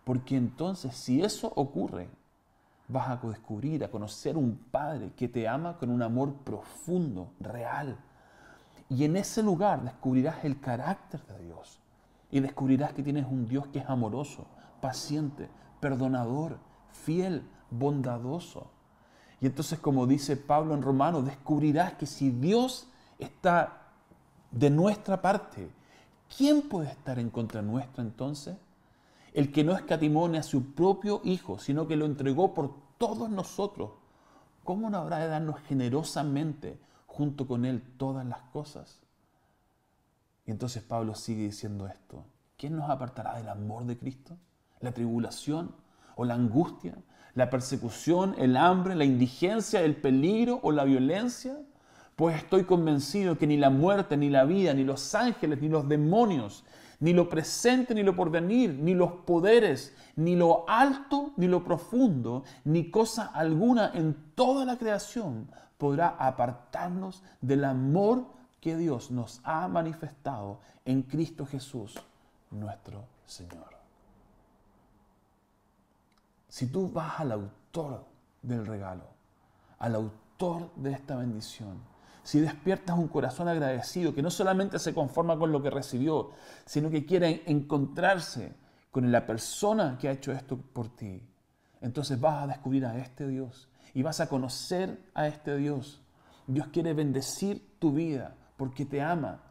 Porque 0.03 0.37
entonces, 0.37 0.95
si 0.95 1.21
eso 1.21 1.51
ocurre, 1.55 2.09
vas 2.87 3.09
a 3.09 3.27
descubrir, 3.27 3.83
a 3.83 3.89
conocer 3.89 4.37
un 4.37 4.57
Padre 4.57 5.11
que 5.15 5.27
te 5.27 5.47
ama 5.47 5.77
con 5.77 5.89
un 5.89 6.01
amor 6.01 6.33
profundo, 6.43 7.31
real. 7.39 7.97
Y 8.89 9.03
en 9.03 9.15
ese 9.15 9.41
lugar 9.41 9.83
descubrirás 9.83 10.45
el 10.45 10.59
carácter 10.59 11.25
de 11.25 11.39
Dios. 11.45 11.79
Y 12.31 12.39
descubrirás 12.39 12.93
que 12.93 13.03
tienes 13.03 13.25
un 13.25 13.47
Dios 13.47 13.67
que 13.67 13.79
es 13.79 13.89
amoroso, 13.89 14.47
paciente, 14.81 15.49
perdonador, 15.79 16.59
fiel, 16.91 17.47
bondadoso. 17.71 18.71
Y 19.45 19.47
entonces, 19.47 19.77
como 19.77 20.07
dice 20.07 20.37
Pablo 20.37 20.73
en 20.73 20.81
Romano, 20.81 21.21
descubrirás 21.21 21.93
que 21.93 22.07
si 22.07 22.31
Dios 22.31 22.87
está 23.19 23.91
de 24.49 24.71
nuestra 24.71 25.21
parte, 25.21 25.69
¿quién 26.35 26.63
puede 26.63 26.89
estar 26.89 27.19
en 27.19 27.29
contra 27.29 27.61
nuestra 27.61 28.01
entonces? 28.01 28.57
El 29.35 29.51
que 29.51 29.63
no 29.63 29.73
escatimone 29.73 30.39
a 30.39 30.41
su 30.41 30.73
propio 30.73 31.21
Hijo, 31.23 31.59
sino 31.59 31.87
que 31.87 31.95
lo 31.95 32.07
entregó 32.07 32.55
por 32.55 32.73
todos 32.97 33.29
nosotros. 33.29 33.91
¿Cómo 34.63 34.89
no 34.89 34.97
habrá 34.97 35.19
de 35.19 35.27
darnos 35.27 35.59
generosamente 35.67 36.79
junto 37.05 37.45
con 37.45 37.65
Él 37.65 37.83
todas 37.97 38.25
las 38.25 38.41
cosas? 38.51 38.99
Y 40.47 40.49
entonces 40.49 40.81
Pablo 40.81 41.13
sigue 41.13 41.43
diciendo 41.43 41.85
esto. 41.85 42.25
¿Quién 42.57 42.75
nos 42.75 42.89
apartará 42.89 43.37
del 43.37 43.49
amor 43.49 43.85
de 43.85 43.95
Cristo? 43.95 44.39
¿La 44.79 44.91
tribulación? 44.91 45.85
o 46.15 46.25
la 46.25 46.33
angustia, 46.33 46.95
la 47.35 47.49
persecución, 47.49 48.33
el 48.37 48.57
hambre, 48.57 48.95
la 48.95 49.05
indigencia, 49.05 49.81
el 49.81 49.95
peligro 49.95 50.59
o 50.63 50.71
la 50.71 50.85
violencia? 50.85 51.57
Pues 52.15 52.37
estoy 52.37 52.63
convencido 52.63 53.37
que 53.37 53.45
ni 53.45 53.57
la 53.57 53.69
muerte, 53.69 54.17
ni 54.17 54.29
la 54.29 54.45
vida, 54.45 54.73
ni 54.73 54.83
los 54.83 55.13
ángeles, 55.13 55.61
ni 55.61 55.67
los 55.67 55.87
demonios, 55.87 56.63
ni 56.99 57.13
lo 57.13 57.29
presente, 57.29 57.93
ni 57.93 58.03
lo 58.03 58.15
porvenir, 58.15 58.73
ni 58.73 58.93
los 58.93 59.11
poderes, 59.11 59.93
ni 60.15 60.35
lo 60.35 60.63
alto, 60.67 61.33
ni 61.35 61.47
lo 61.47 61.63
profundo, 61.63 62.43
ni 62.63 62.89
cosa 62.89 63.25
alguna 63.25 63.91
en 63.93 64.15
toda 64.33 64.63
la 64.65 64.77
creación 64.77 65.49
podrá 65.77 66.15
apartarnos 66.17 67.21
del 67.41 67.65
amor 67.65 68.25
que 68.61 68.77
Dios 68.77 69.11
nos 69.11 69.41
ha 69.43 69.67
manifestado 69.67 70.59
en 70.85 71.03
Cristo 71.03 71.45
Jesús, 71.45 71.95
nuestro 72.49 73.03
Señor. 73.25 73.74
Si 76.55 76.67
tú 76.67 76.89
vas 76.89 77.19
al 77.19 77.33
autor 77.33 78.05
del 78.41 78.65
regalo, 78.65 79.03
al 79.77 79.93
autor 79.93 80.73
de 80.77 80.93
esta 80.93 81.17
bendición, 81.17 81.81
si 82.23 82.39
despiertas 82.39 82.97
un 82.97 83.09
corazón 83.09 83.49
agradecido 83.49 84.15
que 84.15 84.21
no 84.21 84.31
solamente 84.31 84.79
se 84.79 84.93
conforma 84.93 85.37
con 85.37 85.51
lo 85.51 85.61
que 85.61 85.69
recibió, 85.69 86.31
sino 86.65 86.89
que 86.89 87.05
quiere 87.05 87.43
encontrarse 87.47 88.55
con 88.89 89.11
la 89.11 89.25
persona 89.25 89.97
que 89.99 90.07
ha 90.07 90.13
hecho 90.13 90.31
esto 90.31 90.55
por 90.55 90.95
ti, 90.95 91.21
entonces 91.81 92.21
vas 92.21 92.43
a 92.43 92.47
descubrir 92.47 92.85
a 92.85 92.97
este 92.99 93.27
Dios 93.27 93.67
y 93.93 94.01
vas 94.01 94.21
a 94.21 94.29
conocer 94.29 95.11
a 95.13 95.27
este 95.27 95.57
Dios. 95.57 96.03
Dios 96.47 96.67
quiere 96.67 96.93
bendecir 96.93 97.75
tu 97.79 97.91
vida 97.91 98.33
porque 98.55 98.85
te 98.85 99.01
ama, 99.01 99.41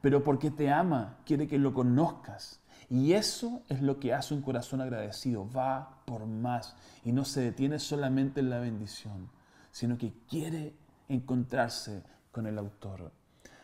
pero 0.00 0.24
porque 0.24 0.50
te 0.50 0.72
ama 0.72 1.18
quiere 1.24 1.46
que 1.46 1.56
lo 1.56 1.72
conozcas 1.72 2.60
y 2.90 3.12
eso 3.12 3.62
es 3.68 3.82
lo 3.82 3.98
que 4.00 4.14
hace 4.14 4.34
un 4.34 4.42
corazón 4.42 4.80
agradecido, 4.80 5.48
va 5.50 6.02
por 6.06 6.26
más 6.26 6.74
y 7.04 7.12
no 7.12 7.24
se 7.24 7.40
detiene 7.40 7.78
solamente 7.78 8.40
en 8.40 8.50
la 8.50 8.58
bendición, 8.58 9.28
sino 9.70 9.98
que 9.98 10.12
quiere 10.28 10.74
encontrarse 11.08 12.02
con 12.32 12.46
el 12.46 12.58
autor. 12.58 13.12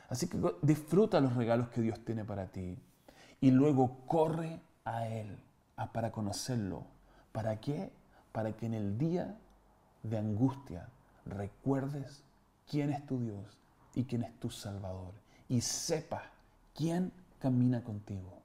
Así 0.09 0.29
que 0.29 0.39
disfruta 0.63 1.21
los 1.21 1.35
regalos 1.35 1.69
que 1.69 1.81
Dios 1.81 2.05
tiene 2.05 2.25
para 2.25 2.47
ti 2.47 2.77
y 3.41 3.51
luego 3.51 4.07
corre 4.07 4.61
a 4.85 5.09
Él 5.09 5.37
para 5.93 6.13
conocerlo. 6.13 6.85
¿Para 7.33 7.61
qué? 7.61 7.93
Para 8.33 8.53
que 8.53 8.67
en 8.67 8.75
el 8.75 8.99
día 8.99 9.37
de 10.03 10.19
angustia 10.19 10.89
recuerdes 11.25 12.23
quién 12.71 12.91
es 12.91 13.05
tu 13.07 13.19
Dios 13.19 13.59
y 13.95 14.05
quién 14.05 14.23
es 14.23 14.39
tu 14.39 14.51
Salvador 14.51 15.15
y 15.49 15.61
sepas 15.61 16.23
quién 16.75 17.13
camina 17.39 17.83
contigo. 17.83 18.44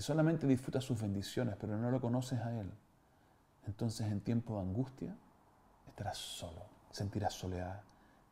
Solamente 0.00 0.46
disfrutas 0.46 0.84
sus 0.84 1.00
bendiciones, 1.00 1.56
pero 1.60 1.76
no 1.76 1.90
lo 1.90 2.00
conoces 2.00 2.40
a 2.40 2.58
Él, 2.58 2.70
entonces 3.66 4.10
en 4.10 4.20
tiempo 4.20 4.54
de 4.54 4.62
angustia 4.62 5.16
estarás 5.86 6.18
solo, 6.18 6.62
sentirás 6.90 7.34
soledad, 7.34 7.82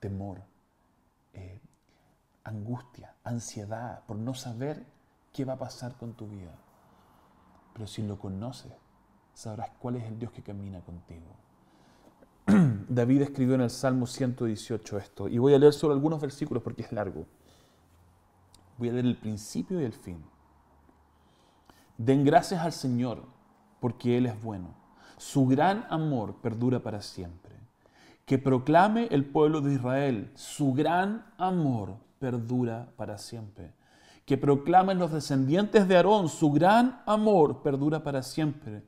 temor, 0.01 0.43
eh, 1.35 1.61
angustia, 2.45 3.15
ansiedad 3.25 4.05
por 4.07 4.17
no 4.17 4.35
saber 4.35 4.85
qué 5.33 5.45
va 5.45 5.55
a 5.55 5.59
pasar 5.59 5.97
con 5.97 6.15
tu 6.15 6.29
vida. 6.29 6.55
Pero 7.75 7.87
si 7.87 8.03
lo 8.03 8.19
conoces, 8.19 8.73
sabrás 9.35 9.71
cuál 9.79 9.97
es 9.97 10.05
el 10.05 10.19
Dios 10.19 10.33
que 10.33 10.43
camina 10.43 10.81
contigo. 10.81 11.37
David 12.89 13.23
escribió 13.23 13.55
en 13.55 13.61
el 13.61 13.71
Salmo 13.71 14.07
118 14.07 14.99
esto, 14.99 15.29
y 15.29 15.39
voy 15.39 15.55
a 15.55 15.59
leer 15.59 15.75
solo 15.75 15.93
algunos 15.93 16.21
versículos 16.21 16.63
porque 16.63 16.83
es 16.83 16.93
largo. 16.93 17.27
Voy 18.79 18.89
a 18.89 18.93
leer 18.93 19.05
el 19.05 19.17
principio 19.17 19.81
y 19.81 19.85
el 19.85 19.93
fin. 19.93 20.25
Den 21.99 22.25
gracias 22.25 22.63
al 22.63 22.73
Señor 22.73 23.23
porque 23.81 24.17
Él 24.17 24.27
es 24.27 24.41
bueno. 24.43 24.69
Su 25.17 25.47
gran 25.47 25.85
amor 25.91 26.37
perdura 26.37 26.79
para 26.79 27.03
siempre. 27.03 27.57
Que 28.25 28.39
proclame 28.39 29.09
el 29.11 29.25
pueblo 29.25 29.61
de 29.61 29.75
Israel, 29.75 30.31
su 30.35 30.73
gran 30.73 31.27
amor 31.39 31.97
perdura 32.21 32.89
para 32.97 33.19
siempre. 33.19 33.73
Que 34.27 34.39
proclamen 34.39 34.99
los 34.99 35.13
descendientes 35.13 35.89
de 35.89 35.97
Aarón, 35.97 36.29
su 36.29 36.53
gran 36.53 37.03
amor 37.05 37.63
perdura 37.63 38.05
para 38.05 38.23
siempre. 38.23 38.85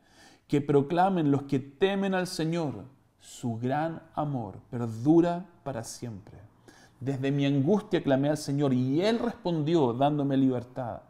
Que 0.46 0.60
proclamen 0.60 1.32
los 1.32 1.42
que 1.42 1.58
temen 1.58 2.14
al 2.14 2.28
Señor, 2.28 2.84
su 3.18 3.58
gran 3.58 4.02
amor 4.14 4.60
perdura 4.70 5.46
para 5.64 5.82
siempre. 5.82 6.38
Desde 7.00 7.32
mi 7.32 7.44
angustia 7.44 8.02
clamé 8.04 8.28
al 8.28 8.36
Señor 8.36 8.72
y 8.72 9.00
Él 9.00 9.18
respondió 9.18 9.94
dándome 9.94 10.36
libertad. 10.36 11.00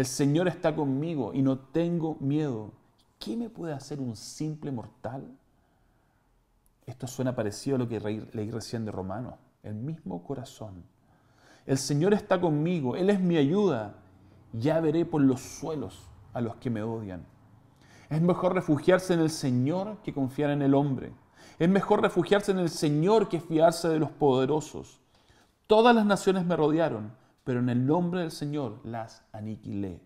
El 0.00 0.06
Señor 0.06 0.48
está 0.48 0.74
conmigo 0.74 1.34
y 1.34 1.42
no 1.42 1.58
tengo 1.58 2.16
miedo. 2.20 2.72
¿Qué 3.18 3.36
me 3.36 3.50
puede 3.50 3.74
hacer 3.74 4.00
un 4.00 4.16
simple 4.16 4.72
mortal? 4.72 5.30
Esto 6.86 7.06
suena 7.06 7.36
parecido 7.36 7.76
a 7.76 7.80
lo 7.80 7.86
que 7.86 8.00
leí 8.00 8.50
recién 8.50 8.86
de 8.86 8.92
Romano. 8.92 9.36
El 9.62 9.74
mismo 9.74 10.24
corazón. 10.24 10.84
El 11.66 11.76
Señor 11.76 12.14
está 12.14 12.40
conmigo, 12.40 12.96
Él 12.96 13.10
es 13.10 13.20
mi 13.20 13.36
ayuda. 13.36 13.96
Ya 14.54 14.80
veré 14.80 15.04
por 15.04 15.20
los 15.20 15.42
suelos 15.42 16.08
a 16.32 16.40
los 16.40 16.56
que 16.56 16.70
me 16.70 16.82
odian. 16.82 17.26
Es 18.08 18.22
mejor 18.22 18.54
refugiarse 18.54 19.12
en 19.12 19.20
el 19.20 19.28
Señor 19.28 19.98
que 20.02 20.14
confiar 20.14 20.48
en 20.48 20.62
el 20.62 20.72
hombre. 20.72 21.12
Es 21.58 21.68
mejor 21.68 22.00
refugiarse 22.00 22.52
en 22.52 22.58
el 22.60 22.70
Señor 22.70 23.28
que 23.28 23.38
fiarse 23.38 23.90
de 23.90 23.98
los 23.98 24.10
poderosos. 24.10 24.98
Todas 25.66 25.94
las 25.94 26.06
naciones 26.06 26.46
me 26.46 26.56
rodearon, 26.56 27.12
pero 27.44 27.60
en 27.60 27.68
el 27.68 27.86
nombre 27.86 28.20
del 28.20 28.30
Señor 28.30 28.80
las 28.84 29.24
aniquilé. 29.32 30.00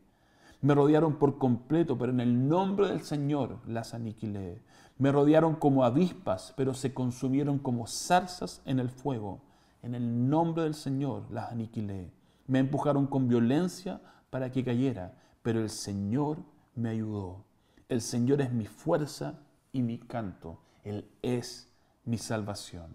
Me 0.61 0.75
rodearon 0.75 1.19
por 1.19 1.39
completo, 1.39 1.99
pero 1.99 2.11
en 2.11 2.21
el 2.21 2.49
nombre 2.49 2.89
del 2.89 3.03
Señor 3.03 3.59
las 3.67 3.93
aniquilé. 3.93 4.63
Me 4.97 5.13
rodearon 5.13 5.57
como 5.57 5.85
avispas, 5.85 6.55
pero 6.57 6.73
se 6.73 6.95
consumieron 6.95 7.59
como 7.59 7.87
zarzas 7.87 8.63
en 8.65 8.79
el 8.79 8.89
fuego. 8.89 9.43
En 9.83 9.95
el 9.95 10.31
nombre 10.31 10.63
del 10.63 10.75
Señor 10.75 11.31
las 11.31 11.53
aniquilé. 11.53 12.11
Me 12.47 12.61
empujaron 12.61 13.07
con 13.07 13.29
violencia 13.29 14.01
para 14.31 14.51
que 14.51 14.65
cayera, 14.65 15.15
pero 15.43 15.61
el 15.61 15.69
Señor 15.69 16.39
me 16.75 16.89
ayudó. 16.89 17.45
El 17.89 18.01
Señor 18.01 18.41
es 18.41 18.51
mi 18.51 18.65
fuerza 18.65 19.41
y 19.73 19.83
mi 19.83 19.99
canto. 19.99 20.61
Él 20.83 21.11
es 21.21 21.69
mi 22.05 22.17
salvación. 22.17 22.89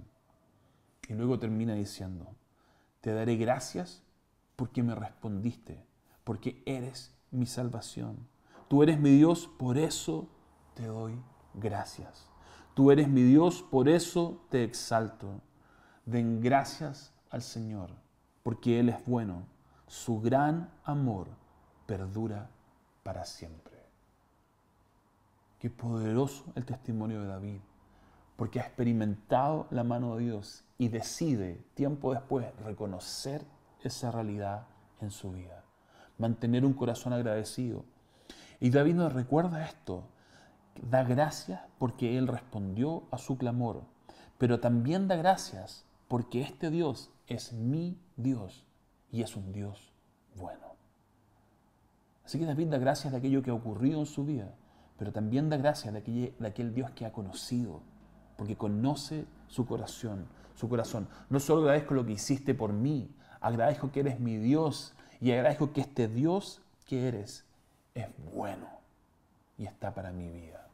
Y 1.07 1.13
luego 1.13 1.37
termina 1.37 1.73
diciendo, 1.73 2.35
te 3.01 3.13
daré 3.13 3.35
gracias 3.35 4.03
porque 4.59 4.83
me 4.83 4.93
respondiste, 4.93 5.81
porque 6.25 6.61
eres 6.65 7.15
mi 7.31 7.45
salvación. 7.45 8.27
Tú 8.67 8.83
eres 8.83 8.99
mi 8.99 9.11
Dios, 9.11 9.49
por 9.57 9.77
eso 9.77 10.27
te 10.73 10.85
doy 10.85 11.17
gracias. 11.53 12.27
Tú 12.73 12.91
eres 12.91 13.07
mi 13.07 13.23
Dios, 13.23 13.63
por 13.63 13.87
eso 13.87 14.43
te 14.49 14.65
exalto. 14.65 15.39
Den 16.05 16.41
gracias 16.41 17.13
al 17.29 17.41
Señor, 17.41 17.91
porque 18.43 18.81
Él 18.81 18.89
es 18.89 19.05
bueno. 19.05 19.43
Su 19.87 20.19
gran 20.19 20.69
amor 20.83 21.29
perdura 21.85 22.49
para 23.01 23.23
siempre. 23.23 23.77
Qué 25.57 25.69
poderoso 25.69 26.43
el 26.55 26.65
testimonio 26.65 27.21
de 27.21 27.27
David, 27.27 27.61
porque 28.35 28.59
ha 28.59 28.63
experimentado 28.63 29.67
la 29.71 29.85
mano 29.85 30.17
de 30.17 30.25
Dios 30.25 30.65
y 30.77 30.89
decide 30.89 31.63
tiempo 31.75 32.13
después 32.13 32.45
reconocer 32.65 33.45
esa 33.83 34.11
realidad 34.11 34.67
en 35.01 35.11
su 35.11 35.31
vida. 35.31 35.63
Mantener 36.17 36.65
un 36.65 36.73
corazón 36.73 37.13
agradecido. 37.13 37.85
Y 38.59 38.69
David 38.69 38.95
nos 38.95 39.13
recuerda 39.13 39.65
esto. 39.65 40.03
Da 40.81 41.03
gracias 41.03 41.61
porque 41.77 42.17
Él 42.17 42.27
respondió 42.27 43.03
a 43.11 43.17
su 43.17 43.37
clamor, 43.37 43.83
pero 44.37 44.59
también 44.59 45.07
da 45.07 45.15
gracias 45.15 45.85
porque 46.07 46.41
este 46.41 46.69
Dios 46.69 47.11
es 47.27 47.53
mi 47.53 47.97
Dios 48.15 48.65
y 49.11 49.21
es 49.21 49.35
un 49.35 49.51
Dios 49.51 49.93
bueno. 50.35 50.75
Así 52.25 52.39
que 52.39 52.45
David 52.45 52.67
da 52.67 52.77
gracias 52.77 53.11
de 53.11 53.17
aquello 53.17 53.41
que 53.41 53.49
ha 53.49 53.55
ocurrido 53.55 53.99
en 53.99 54.05
su 54.05 54.25
vida, 54.25 54.53
pero 54.97 55.11
también 55.11 55.49
da 55.49 55.57
gracias 55.57 55.93
de 55.93 55.99
aquel, 55.99 56.35
de 56.37 56.47
aquel 56.47 56.73
Dios 56.73 56.91
que 56.91 57.05
ha 57.05 57.11
conocido, 57.11 57.81
porque 58.37 58.55
conoce 58.55 59.25
su 59.47 59.65
corazón, 59.65 60.27
su 60.55 60.69
corazón. 60.69 61.07
No 61.29 61.39
solo 61.39 61.61
agradezco 61.61 61.93
lo 61.93 62.05
que 62.05 62.13
hiciste 62.13 62.53
por 62.53 62.71
mí, 62.71 63.09
agradezco 63.41 63.91
que 63.91 64.01
eres 64.01 64.19
mi 64.19 64.37
Dios 64.37 64.93
y 65.21 65.31
agradezco 65.31 65.73
que 65.73 65.81
este 65.81 66.07
Dios 66.07 66.61
que 66.85 67.07
eres 67.07 67.45
es 67.93 68.07
bueno 68.33 68.67
y 69.57 69.65
está 69.65 69.93
para 69.93 70.11
mi 70.11 70.29
vida. 70.29 70.67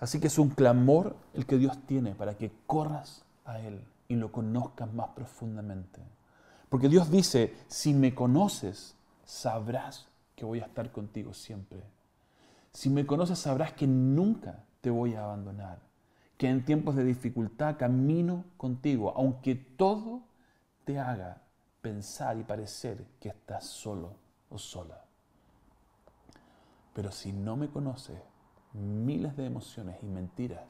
Así 0.00 0.18
que 0.18 0.26
es 0.26 0.38
un 0.38 0.50
clamor 0.50 1.16
el 1.32 1.46
que 1.46 1.58
Dios 1.58 1.78
tiene 1.86 2.14
para 2.14 2.36
que 2.36 2.50
corras 2.66 3.24
a 3.44 3.60
Él 3.60 3.84
y 4.08 4.16
lo 4.16 4.32
conozcas 4.32 4.92
más 4.92 5.10
profundamente. 5.10 6.00
Porque 6.68 6.88
Dios 6.88 7.10
dice, 7.10 7.54
si 7.68 7.94
me 7.94 8.14
conoces, 8.14 8.96
sabrás 9.24 10.08
que 10.34 10.44
voy 10.44 10.60
a 10.60 10.66
estar 10.66 10.90
contigo 10.90 11.34
siempre. 11.34 11.84
Si 12.72 12.90
me 12.90 13.06
conoces, 13.06 13.38
sabrás 13.38 13.74
que 13.74 13.86
nunca 13.86 14.64
te 14.80 14.90
voy 14.90 15.14
a 15.14 15.24
abandonar. 15.24 15.78
Que 16.36 16.48
en 16.48 16.64
tiempos 16.64 16.96
de 16.96 17.04
dificultad 17.04 17.76
camino 17.76 18.44
contigo, 18.56 19.12
aunque 19.16 19.54
todo 19.54 20.22
te 20.84 20.98
haga 20.98 21.42
pensar 21.80 22.38
y 22.38 22.44
parecer 22.44 23.06
que 23.20 23.28
estás 23.28 23.66
solo 23.66 24.16
o 24.50 24.58
sola. 24.58 25.04
Pero 26.94 27.10
si 27.10 27.32
no 27.32 27.56
me 27.56 27.68
conoces, 27.68 28.20
miles 28.72 29.36
de 29.36 29.46
emociones 29.46 30.02
y 30.02 30.06
mentiras 30.06 30.62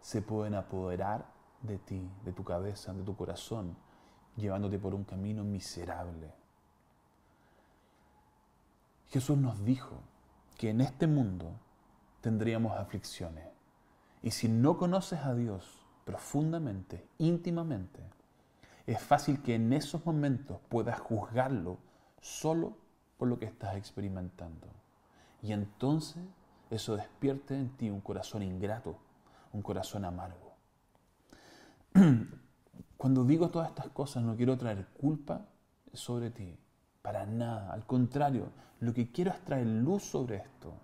se 0.00 0.22
pueden 0.22 0.54
apoderar 0.54 1.26
de 1.62 1.78
ti, 1.78 2.08
de 2.24 2.32
tu 2.32 2.44
cabeza, 2.44 2.92
de 2.92 3.02
tu 3.02 3.16
corazón, 3.16 3.76
llevándote 4.36 4.78
por 4.78 4.94
un 4.94 5.04
camino 5.04 5.44
miserable. 5.44 6.32
Jesús 9.08 9.38
nos 9.38 9.64
dijo 9.64 10.00
que 10.56 10.70
en 10.70 10.80
este 10.80 11.06
mundo 11.06 11.58
tendríamos 12.20 12.76
aflicciones. 12.76 13.46
Y 14.22 14.30
si 14.32 14.48
no 14.48 14.76
conoces 14.76 15.20
a 15.20 15.34
Dios 15.34 15.86
profundamente, 16.04 17.08
íntimamente, 17.18 18.02
es 18.86 19.00
fácil 19.00 19.42
que 19.42 19.54
en 19.54 19.72
esos 19.72 20.06
momentos 20.06 20.60
puedas 20.68 21.00
juzgarlo 21.00 21.78
solo 22.20 22.76
por 23.18 23.28
lo 23.28 23.38
que 23.38 23.46
estás 23.46 23.76
experimentando. 23.76 24.68
Y 25.42 25.52
entonces 25.52 26.22
eso 26.70 26.96
despierte 26.96 27.54
en 27.54 27.70
ti 27.76 27.90
un 27.90 28.00
corazón 28.00 28.42
ingrato, 28.42 28.96
un 29.52 29.62
corazón 29.62 30.04
amargo. 30.04 30.54
Cuando 32.96 33.24
digo 33.24 33.50
todas 33.50 33.68
estas 33.68 33.88
cosas 33.88 34.22
no 34.22 34.36
quiero 34.36 34.56
traer 34.56 34.86
culpa 34.98 35.46
sobre 35.92 36.30
ti, 36.30 36.56
para 37.02 37.26
nada. 37.26 37.72
Al 37.72 37.86
contrario, 37.86 38.50
lo 38.80 38.92
que 38.92 39.10
quiero 39.10 39.30
es 39.30 39.40
traer 39.44 39.66
luz 39.66 40.02
sobre 40.02 40.36
esto. 40.36 40.74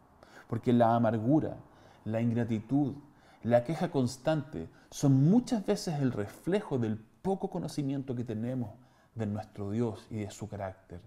Porque 0.49 0.73
la 0.73 0.95
amargura, 0.95 1.57
la 2.05 2.21
ingratitud, 2.21 2.95
la 3.43 3.65
queja 3.65 3.91
constante 3.91 4.69
son 4.91 5.29
muchas 5.29 5.65
veces 5.67 6.01
el 6.01 6.12
reflejo 6.12 6.79
del 6.79 7.05
poco 7.23 7.49
conocimiento 7.49 8.15
que 8.15 8.25
tenemos 8.25 8.71
de 9.15 9.27
nuestro 9.27 9.71
Dios 9.71 10.07
y 10.11 10.17
de 10.17 10.31
su 10.31 10.49
carácter. 10.49 11.01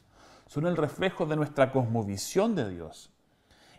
Son 0.47 0.65
el 0.67 0.77
reflejo 0.77 1.25
de 1.25 1.35
nuestra 1.35 1.71
cosmovisión 1.71 2.55
de 2.55 2.69
Dios. 2.69 3.11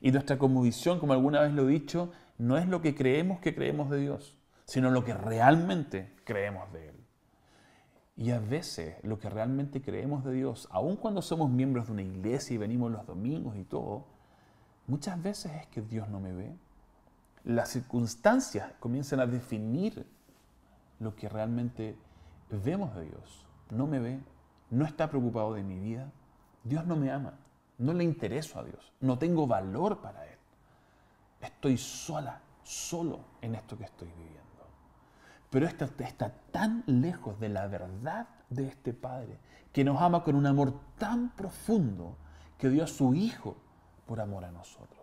Y 0.01 0.13
nuestra 0.13 0.39
cosmovisión, 0.39 0.99
como 0.99 1.13
alguna 1.13 1.41
vez 1.41 1.53
lo 1.53 1.69
he 1.69 1.73
dicho, 1.73 2.13
no 2.39 2.59
es 2.59 2.69
lo 2.69 2.83
que 2.83 2.95
creemos 2.95 3.41
que 3.41 3.55
creemos 3.55 3.91
de 3.91 4.01
Dios, 4.01 4.37
sino 4.65 4.91
lo 4.91 5.05
que 5.05 5.15
realmente 5.15 6.13
creemos 6.25 6.71
de 6.73 6.89
Él. 6.89 6.97
Y 8.17 8.31
a 8.31 8.41
veces 8.41 8.97
lo 9.03 9.19
que 9.19 9.29
realmente 9.29 9.83
creemos 9.83 10.25
de 10.25 10.33
Dios, 10.33 10.69
aun 10.71 10.97
cuando 10.97 11.23
somos 11.23 11.51
miembros 11.51 11.87
de 11.87 11.93
una 11.93 12.03
iglesia 12.03 12.55
y 12.55 12.59
venimos 12.59 12.91
los 12.91 13.07
domingos 13.07 13.57
y 13.57 13.65
todo, 13.65 14.07
muchas 14.87 15.23
veces 15.23 15.53
es 15.53 15.67
que 15.69 15.83
Dios 15.83 16.09
no 16.09 16.19
me 16.21 16.33
ve. 16.33 16.57
Las 17.45 17.71
circunstancias 17.71 18.73
comienzan 18.81 19.21
a 19.21 19.27
definir 19.27 20.07
lo 20.99 21.15
que 21.15 21.29
realmente 21.29 21.97
vemos 22.51 22.95
de 22.95 23.05
Dios. 23.07 23.47
No 23.71 23.87
me 23.87 23.99
ve, 23.99 24.21
no 24.71 24.85
está 24.85 25.09
preocupado 25.09 25.55
de 25.55 25.63
mi 25.63 25.79
vida. 25.79 26.11
Dios 26.65 26.87
no 26.87 26.97
me 26.97 27.11
ama, 27.11 27.35
no 27.79 27.93
le 27.93 28.05
intereso 28.05 28.59
a 28.59 28.65
Dios, 28.65 28.93
no 29.01 29.19
tengo 29.19 29.47
valor 29.47 30.01
para 30.01 30.27
Él. 30.27 30.39
Estoy 31.41 31.79
sola, 31.79 32.41
solo 32.63 33.21
en 33.41 33.55
esto 33.55 33.77
que 33.79 33.85
estoy 33.85 34.09
viviendo. 34.09 34.43
Pero 35.51 35.67
esto 35.67 35.85
está 35.99 36.31
tan 36.51 36.83
lejos 36.87 37.39
de 37.39 37.49
la 37.49 37.67
verdad 37.69 38.27
de 38.51 38.67
este 38.67 38.93
Padre, 38.93 39.39
que 39.73 39.85
nos 39.85 40.01
ama 40.01 40.25
con 40.25 40.35
un 40.35 40.47
amor 40.47 40.75
tan 40.99 41.31
profundo 41.31 42.17
que 42.59 42.69
dio 42.69 42.85
a 42.85 42.89
su 42.89 43.15
Hijo 43.15 43.57
por 44.07 44.21
amor 44.21 44.45
a 44.45 44.51
nosotros. 44.51 44.96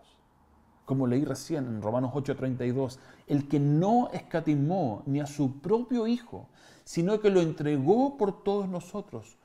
Como 0.86 1.08
leí 1.08 1.24
recién 1.24 1.66
en 1.66 1.82
Romanos 1.82 2.12
8:32, 2.14 3.00
el 3.28 3.48
que 3.48 3.60
no 3.60 4.10
escatimó 4.12 5.04
ni 5.06 5.22
a 5.22 5.26
su 5.26 5.60
propio 5.62 6.08
Hijo, 6.08 6.48
sino 6.84 7.20
que 7.20 7.30
lo 7.30 7.42
entregó 7.42 8.18
por 8.18 8.44
todos 8.44 8.68
nosotros, 8.68 9.38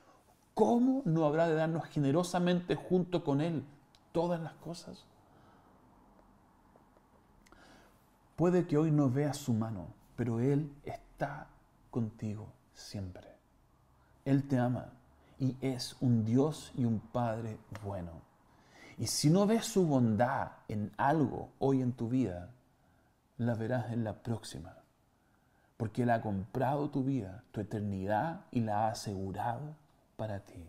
¿cómo 0.53 1.01
no 1.05 1.25
habrá 1.25 1.47
de 1.47 1.55
darnos 1.55 1.85
generosamente 1.85 2.75
junto 2.75 3.23
con 3.23 3.39
Él 3.39 3.63
todas 4.11 4.41
las 4.41 4.53
cosas? 4.53 5.05
Puede 8.35 8.67
que 8.67 8.77
hoy 8.77 8.91
no 8.91 9.09
veas 9.09 9.37
su 9.37 9.53
mano, 9.53 9.87
pero 10.15 10.39
Él 10.39 10.71
está 10.83 11.47
contigo 11.91 12.47
siempre. 12.73 13.27
Él 14.25 14.47
te 14.47 14.57
ama 14.57 14.93
y 15.39 15.55
es 15.61 15.95
un 16.01 16.25
Dios 16.25 16.71
y 16.75 16.85
un 16.85 16.99
Padre 16.99 17.57
bueno. 17.83 18.28
Y 18.99 19.07
si 19.07 19.29
no 19.29 19.47
ves 19.47 19.65
su 19.65 19.87
bondad 19.87 20.51
en 20.67 20.91
algo 20.97 21.53
hoy 21.57 21.81
en 21.81 21.93
tu 21.93 22.09
vida, 22.09 22.49
la 23.37 23.55
verás 23.55 23.93
en 23.93 24.03
la 24.03 24.21
próxima. 24.21 24.75
Porque 25.77 26.03
Él 26.03 26.09
ha 26.09 26.21
comprado 26.21 26.89
tu 26.89 27.05
vida, 27.05 27.45
tu 27.53 27.61
eternidad 27.61 28.41
y 28.51 28.59
la 28.59 28.87
ha 28.87 28.91
asegurado 28.91 29.77
para 30.17 30.41
ti. 30.41 30.65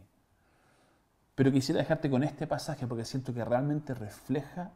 Pero 1.34 1.50
quisiera 1.50 1.80
dejarte 1.80 2.08
con 2.08 2.22
este 2.22 2.46
pasaje 2.46 2.86
porque 2.86 3.04
siento 3.04 3.34
que 3.34 3.44
realmente 3.44 3.94
refleja 3.94 4.70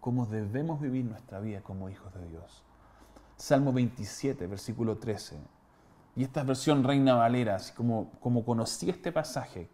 cómo 0.00 0.24
debemos 0.24 0.80
vivir 0.80 1.04
nuestra 1.04 1.40
vida 1.40 1.60
como 1.60 1.90
hijos 1.90 2.14
de 2.14 2.26
Dios. 2.26 2.62
Salmo 3.36 3.74
27, 3.74 4.46
versículo 4.46 4.96
13. 4.96 5.38
Y 6.16 6.24
esta 6.24 6.40
es 6.40 6.46
versión 6.46 6.82
Reina 6.82 7.16
Valera, 7.16 7.56
así 7.56 7.74
como, 7.74 8.12
como 8.20 8.46
conocí 8.46 8.88
este 8.88 9.12
pasaje 9.12 9.68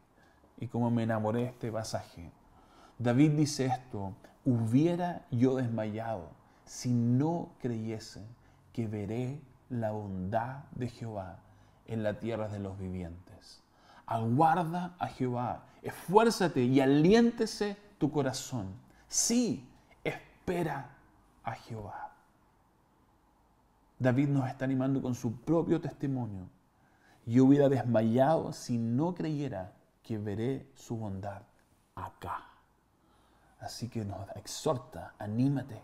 y 0.59 0.67
como 0.67 0.91
me 0.91 1.05
enamoré 1.05 1.43
de 1.43 1.47
este 1.47 1.71
pasaje. 1.71 2.33
David 3.01 3.31
dice 3.31 3.65
esto, 3.65 4.15
hubiera 4.45 5.25
yo 5.31 5.57
desmayado 5.57 6.33
si 6.67 6.93
no 6.93 7.55
creyese 7.59 8.23
que 8.75 8.87
veré 8.87 9.41
la 9.71 9.93
bondad 9.93 10.65
de 10.73 10.89
Jehová 10.89 11.39
en 11.87 12.03
la 12.03 12.19
tierra 12.19 12.49
de 12.49 12.59
los 12.59 12.79
vivientes. 12.79 13.63
Aguarda 14.05 14.97
a 14.99 15.07
Jehová, 15.07 15.65
esfuérzate 15.81 16.63
y 16.63 16.79
aliéntese 16.81 17.79
tu 17.97 18.11
corazón. 18.11 18.75
Sí, 19.09 19.67
espera 20.05 20.91
a 21.43 21.53
Jehová. 21.53 22.13
David 23.99 24.29
nos 24.29 24.47
está 24.47 24.67
animando 24.67 25.01
con 25.01 25.15
su 25.15 25.41
propio 25.41 25.81
testimonio. 25.81 26.51
Yo 27.25 27.47
hubiera 27.47 27.71
desmayado 27.71 28.53
si 28.53 28.77
no 28.77 29.15
creyera 29.15 29.73
que 30.03 30.19
veré 30.19 30.69
su 30.75 30.99
bondad 30.99 31.45
acá. 31.95 32.51
Así 33.61 33.89
que 33.89 34.05
nos 34.05 34.29
exhorta, 34.37 35.15
anímate, 35.19 35.81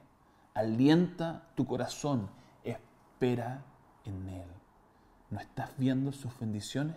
alienta 0.55 1.49
tu 1.55 1.67
corazón, 1.67 2.31
espera 2.65 3.63
en 4.05 4.29
Él. 4.29 4.49
¿No 5.31 5.41
estás 5.41 5.71
viendo 5.77 6.13
sus 6.13 6.39
bendiciones? 6.39 6.97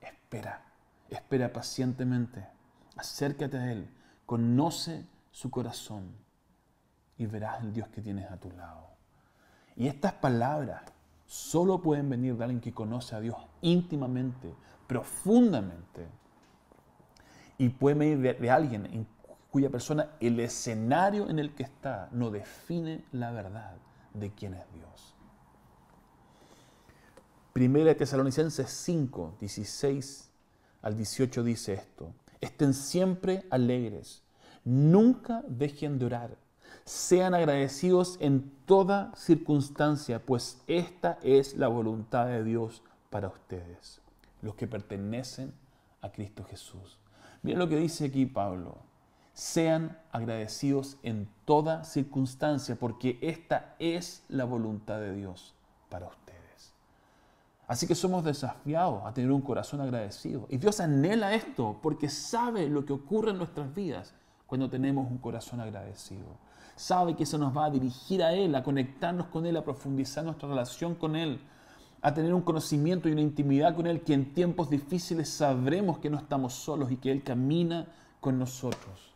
Espera, 0.00 0.64
espera 1.08 1.52
pacientemente, 1.52 2.46
acércate 2.96 3.58
a 3.58 3.72
Él, 3.72 3.88
conoce 4.26 5.06
su 5.30 5.50
corazón 5.50 6.12
y 7.16 7.26
verás 7.26 7.62
el 7.62 7.72
Dios 7.72 7.88
que 7.88 8.00
tienes 8.00 8.30
a 8.30 8.36
tu 8.38 8.50
lado. 8.50 8.88
Y 9.76 9.86
estas 9.86 10.14
palabras 10.14 10.82
solo 11.26 11.80
pueden 11.80 12.10
venir 12.10 12.36
de 12.36 12.44
alguien 12.44 12.60
que 12.60 12.72
conoce 12.72 13.14
a 13.14 13.20
Dios 13.20 13.36
íntimamente, 13.60 14.54
profundamente. 14.86 16.08
Y 17.56 17.68
puede 17.68 18.16
venir 18.16 18.38
de, 18.38 18.50
alguien 18.50 18.86
en 18.86 19.06
cuya 19.50 19.70
persona 19.70 20.10
el 20.20 20.38
escenario 20.40 21.28
en 21.28 21.38
el 21.38 21.54
que 21.54 21.64
está 21.64 22.08
no 22.12 22.30
define 22.30 23.04
la 23.12 23.32
verdad 23.32 23.76
de 24.14 24.30
quién 24.30 24.54
es 24.54 24.64
Dios. 24.72 25.14
Primera 27.52 27.94
Tesalonicenses 27.94 28.70
5, 28.70 29.36
16 29.40 30.30
al 30.82 30.96
18 30.96 31.42
dice 31.42 31.74
esto. 31.74 32.12
Estén 32.40 32.72
siempre 32.74 33.44
alegres, 33.50 34.22
nunca 34.64 35.42
dejen 35.46 35.98
de 35.98 36.06
orar 36.06 36.36
sean 36.84 37.34
agradecidos 37.34 38.16
en 38.20 38.50
toda 38.66 39.14
circunstancia, 39.14 40.24
pues 40.24 40.60
esta 40.66 41.18
es 41.22 41.56
la 41.56 41.68
voluntad 41.68 42.26
de 42.26 42.42
Dios 42.42 42.82
para 43.10 43.28
ustedes, 43.28 44.00
los 44.42 44.54
que 44.54 44.66
pertenecen 44.66 45.52
a 46.00 46.10
Cristo 46.10 46.44
Jesús. 46.44 46.98
Miren 47.42 47.58
lo 47.58 47.68
que 47.68 47.76
dice 47.76 48.06
aquí 48.06 48.26
Pablo. 48.26 48.78
Sean 49.32 49.98
agradecidos 50.12 50.98
en 51.02 51.28
toda 51.44 51.84
circunstancia, 51.84 52.76
porque 52.76 53.18
esta 53.22 53.74
es 53.78 54.24
la 54.28 54.44
voluntad 54.44 54.98
de 54.98 55.14
Dios 55.14 55.54
para 55.88 56.06
ustedes. 56.06 56.72
Así 57.66 57.86
que 57.86 57.94
somos 57.94 58.24
desafiados 58.24 59.02
a 59.04 59.14
tener 59.14 59.30
un 59.30 59.40
corazón 59.40 59.80
agradecido. 59.80 60.46
Y 60.50 60.58
Dios 60.58 60.80
anhela 60.80 61.34
esto 61.34 61.78
porque 61.82 62.08
sabe 62.08 62.68
lo 62.68 62.84
que 62.84 62.92
ocurre 62.92 63.30
en 63.30 63.38
nuestras 63.38 63.74
vidas 63.74 64.14
cuando 64.46 64.68
tenemos 64.68 65.08
un 65.10 65.18
corazón 65.18 65.60
agradecido 65.60 66.26
sabe 66.80 67.14
que 67.14 67.24
eso 67.24 67.36
nos 67.36 67.54
va 67.54 67.66
a 67.66 67.70
dirigir 67.70 68.22
a 68.22 68.32
Él, 68.32 68.54
a 68.54 68.62
conectarnos 68.62 69.26
con 69.26 69.44
Él, 69.44 69.56
a 69.58 69.64
profundizar 69.64 70.24
nuestra 70.24 70.48
relación 70.48 70.94
con 70.94 71.14
Él, 71.14 71.38
a 72.00 72.14
tener 72.14 72.32
un 72.32 72.40
conocimiento 72.40 73.06
y 73.08 73.12
una 73.12 73.20
intimidad 73.20 73.76
con 73.76 73.86
Él, 73.86 74.00
que 74.00 74.14
en 74.14 74.32
tiempos 74.32 74.70
difíciles 74.70 75.28
sabremos 75.28 75.98
que 75.98 76.08
no 76.08 76.16
estamos 76.16 76.54
solos 76.54 76.90
y 76.90 76.96
que 76.96 77.12
Él 77.12 77.22
camina 77.22 77.86
con 78.20 78.38
nosotros. 78.38 79.09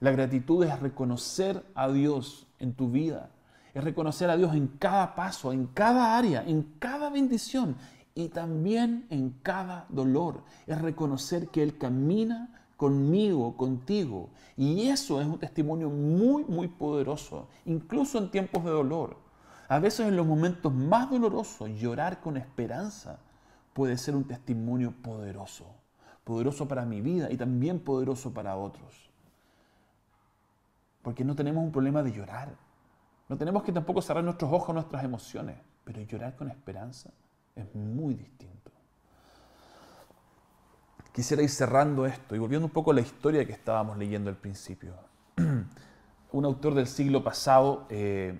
La 0.00 0.12
gratitud 0.12 0.64
es 0.64 0.78
reconocer 0.78 1.64
a 1.74 1.88
Dios 1.88 2.46
en 2.60 2.74
tu 2.74 2.90
vida, 2.90 3.30
es 3.74 3.82
reconocer 3.82 4.30
a 4.30 4.36
Dios 4.36 4.54
en 4.54 4.68
cada 4.68 5.16
paso, 5.16 5.52
en 5.52 5.66
cada 5.66 6.16
área, 6.16 6.44
en 6.46 6.62
cada 6.78 7.10
bendición 7.10 7.76
y 8.14 8.28
también 8.28 9.06
en 9.10 9.30
cada 9.42 9.86
dolor. 9.88 10.44
Es 10.66 10.80
reconocer 10.80 11.48
que 11.48 11.62
Él 11.62 11.78
camina 11.78 12.48
conmigo, 12.76 13.56
contigo. 13.56 14.30
Y 14.56 14.88
eso 14.88 15.20
es 15.20 15.26
un 15.26 15.38
testimonio 15.38 15.90
muy, 15.90 16.44
muy 16.44 16.68
poderoso, 16.68 17.48
incluso 17.66 18.18
en 18.18 18.30
tiempos 18.30 18.64
de 18.64 18.70
dolor. 18.70 19.16
A 19.68 19.80
veces 19.80 20.06
en 20.06 20.16
los 20.16 20.26
momentos 20.26 20.72
más 20.72 21.10
dolorosos, 21.10 21.70
llorar 21.70 22.20
con 22.20 22.36
esperanza 22.36 23.18
puede 23.72 23.98
ser 23.98 24.14
un 24.14 24.24
testimonio 24.24 24.94
poderoso. 25.02 25.66
Poderoso 26.24 26.68
para 26.68 26.86
mi 26.86 27.00
vida 27.00 27.30
y 27.30 27.36
también 27.36 27.80
poderoso 27.80 28.32
para 28.32 28.56
otros. 28.56 29.07
Porque 31.02 31.24
no 31.24 31.34
tenemos 31.34 31.62
un 31.64 31.72
problema 31.72 32.02
de 32.02 32.12
llorar. 32.12 32.56
No 33.28 33.36
tenemos 33.36 33.62
que 33.62 33.72
tampoco 33.72 34.02
cerrar 34.02 34.24
nuestros 34.24 34.52
ojos 34.52 34.70
a 34.70 34.72
nuestras 34.74 35.04
emociones. 35.04 35.56
Pero 35.84 36.02
llorar 36.02 36.36
con 36.36 36.50
esperanza 36.50 37.10
es 37.54 37.74
muy 37.74 38.14
distinto 38.14 38.58
quisiera 41.18 41.42
ir 41.42 41.50
cerrando 41.50 42.06
esto 42.06 42.36
y 42.36 42.38
volviendo 42.38 42.66
un 42.68 42.72
poco 42.72 42.92
a 42.92 42.94
la 42.94 43.00
historia 43.00 43.44
que 43.44 43.50
estábamos 43.50 43.98
leyendo 43.98 44.30
al 44.30 44.36
principio. 44.36 44.94
un 46.32 46.44
autor 46.44 46.74
del 46.74 46.86
siglo 46.86 47.24
pasado, 47.24 47.88
eh, 47.90 48.38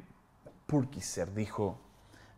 Purkiser, 0.65 1.35
dijo, 1.35 1.81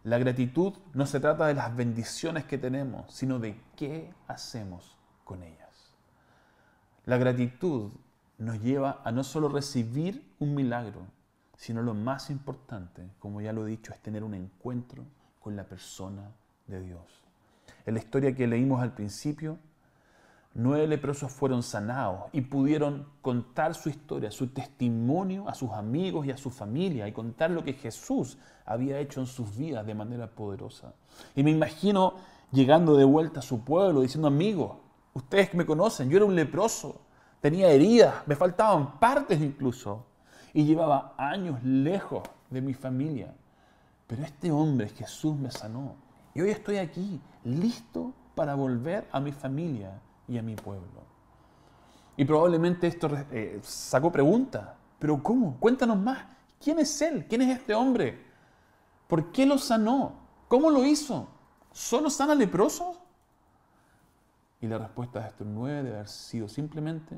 la 0.02 0.16
gratitud 0.16 0.72
no 0.94 1.04
se 1.04 1.20
trata 1.20 1.46
de 1.46 1.52
las 1.52 1.76
bendiciones 1.76 2.46
que 2.46 2.56
tenemos, 2.56 3.12
sino 3.12 3.38
de 3.38 3.60
qué 3.76 4.14
hacemos 4.28 4.96
con 5.24 5.42
ellas. 5.42 5.94
La 7.04 7.18
gratitud 7.18 7.92
nos 8.40 8.60
lleva 8.60 9.00
a 9.04 9.12
no 9.12 9.22
solo 9.22 9.48
recibir 9.48 10.24
un 10.38 10.54
milagro, 10.54 11.02
sino 11.56 11.82
lo 11.82 11.92
más 11.94 12.30
importante, 12.30 13.10
como 13.18 13.40
ya 13.42 13.52
lo 13.52 13.66
he 13.66 13.70
dicho, 13.70 13.92
es 13.92 14.00
tener 14.00 14.24
un 14.24 14.34
encuentro 14.34 15.04
con 15.40 15.56
la 15.56 15.64
persona 15.64 16.32
de 16.66 16.80
Dios. 16.80 17.02
En 17.84 17.94
la 17.94 18.00
historia 18.00 18.34
que 18.34 18.46
leímos 18.46 18.80
al 18.80 18.94
principio, 18.94 19.58
nueve 20.54 20.86
leprosos 20.86 21.30
fueron 21.30 21.62
sanados 21.62 22.30
y 22.32 22.40
pudieron 22.40 23.06
contar 23.20 23.74
su 23.74 23.90
historia, 23.90 24.30
su 24.30 24.48
testimonio 24.48 25.46
a 25.46 25.54
sus 25.54 25.70
amigos 25.72 26.24
y 26.24 26.30
a 26.30 26.38
su 26.38 26.50
familia 26.50 27.06
y 27.06 27.12
contar 27.12 27.50
lo 27.50 27.62
que 27.62 27.74
Jesús 27.74 28.38
había 28.64 28.98
hecho 29.00 29.20
en 29.20 29.26
sus 29.26 29.54
vidas 29.54 29.84
de 29.84 29.94
manera 29.94 30.30
poderosa. 30.30 30.94
Y 31.36 31.42
me 31.42 31.50
imagino 31.50 32.14
llegando 32.52 32.96
de 32.96 33.04
vuelta 33.04 33.40
a 33.40 33.42
su 33.42 33.64
pueblo 33.64 34.00
diciendo, 34.00 34.28
amigos, 34.28 34.78
ustedes 35.12 35.50
que 35.50 35.58
me 35.58 35.66
conocen, 35.66 36.08
yo 36.08 36.16
era 36.16 36.24
un 36.24 36.34
leproso, 36.34 37.02
tenía 37.40 37.70
heridas, 37.70 38.26
me 38.26 38.36
faltaban 38.36 38.98
partes 38.98 39.40
incluso, 39.40 40.06
y 40.52 40.64
llevaba 40.64 41.14
años 41.16 41.62
lejos 41.62 42.22
de 42.50 42.60
mi 42.60 42.74
familia. 42.74 43.34
Pero 44.06 44.24
este 44.24 44.50
hombre, 44.50 44.88
Jesús, 44.88 45.36
me 45.36 45.50
sanó. 45.50 45.94
Y 46.34 46.40
hoy 46.40 46.50
estoy 46.50 46.78
aquí, 46.78 47.20
listo 47.44 48.12
para 48.34 48.54
volver 48.54 49.06
a 49.12 49.20
mi 49.20 49.32
familia 49.32 50.00
y 50.26 50.38
a 50.38 50.42
mi 50.42 50.56
pueblo. 50.56 51.10
Y 52.16 52.24
probablemente 52.24 52.86
esto 52.86 53.08
eh, 53.30 53.60
sacó 53.62 54.12
pregunta, 54.12 54.76
pero 54.98 55.22
¿cómo? 55.22 55.56
Cuéntanos 55.58 55.98
más. 55.98 56.24
¿Quién 56.62 56.78
es 56.78 57.00
él? 57.00 57.26
¿Quién 57.28 57.42
es 57.42 57.58
este 57.58 57.74
hombre? 57.74 58.22
¿Por 59.06 59.32
qué 59.32 59.46
lo 59.46 59.56
sanó? 59.56 60.12
¿Cómo 60.48 60.70
lo 60.70 60.84
hizo? 60.84 61.28
¿Solo 61.72 62.10
sana 62.10 62.34
leprosos? 62.34 62.98
Y 64.60 64.66
la 64.66 64.78
respuesta 64.78 65.20
de 65.20 65.28
estos 65.28 65.46
nueve 65.46 65.82
debe 65.82 65.96
haber 65.96 66.08
sido 66.08 66.48
simplemente, 66.48 67.16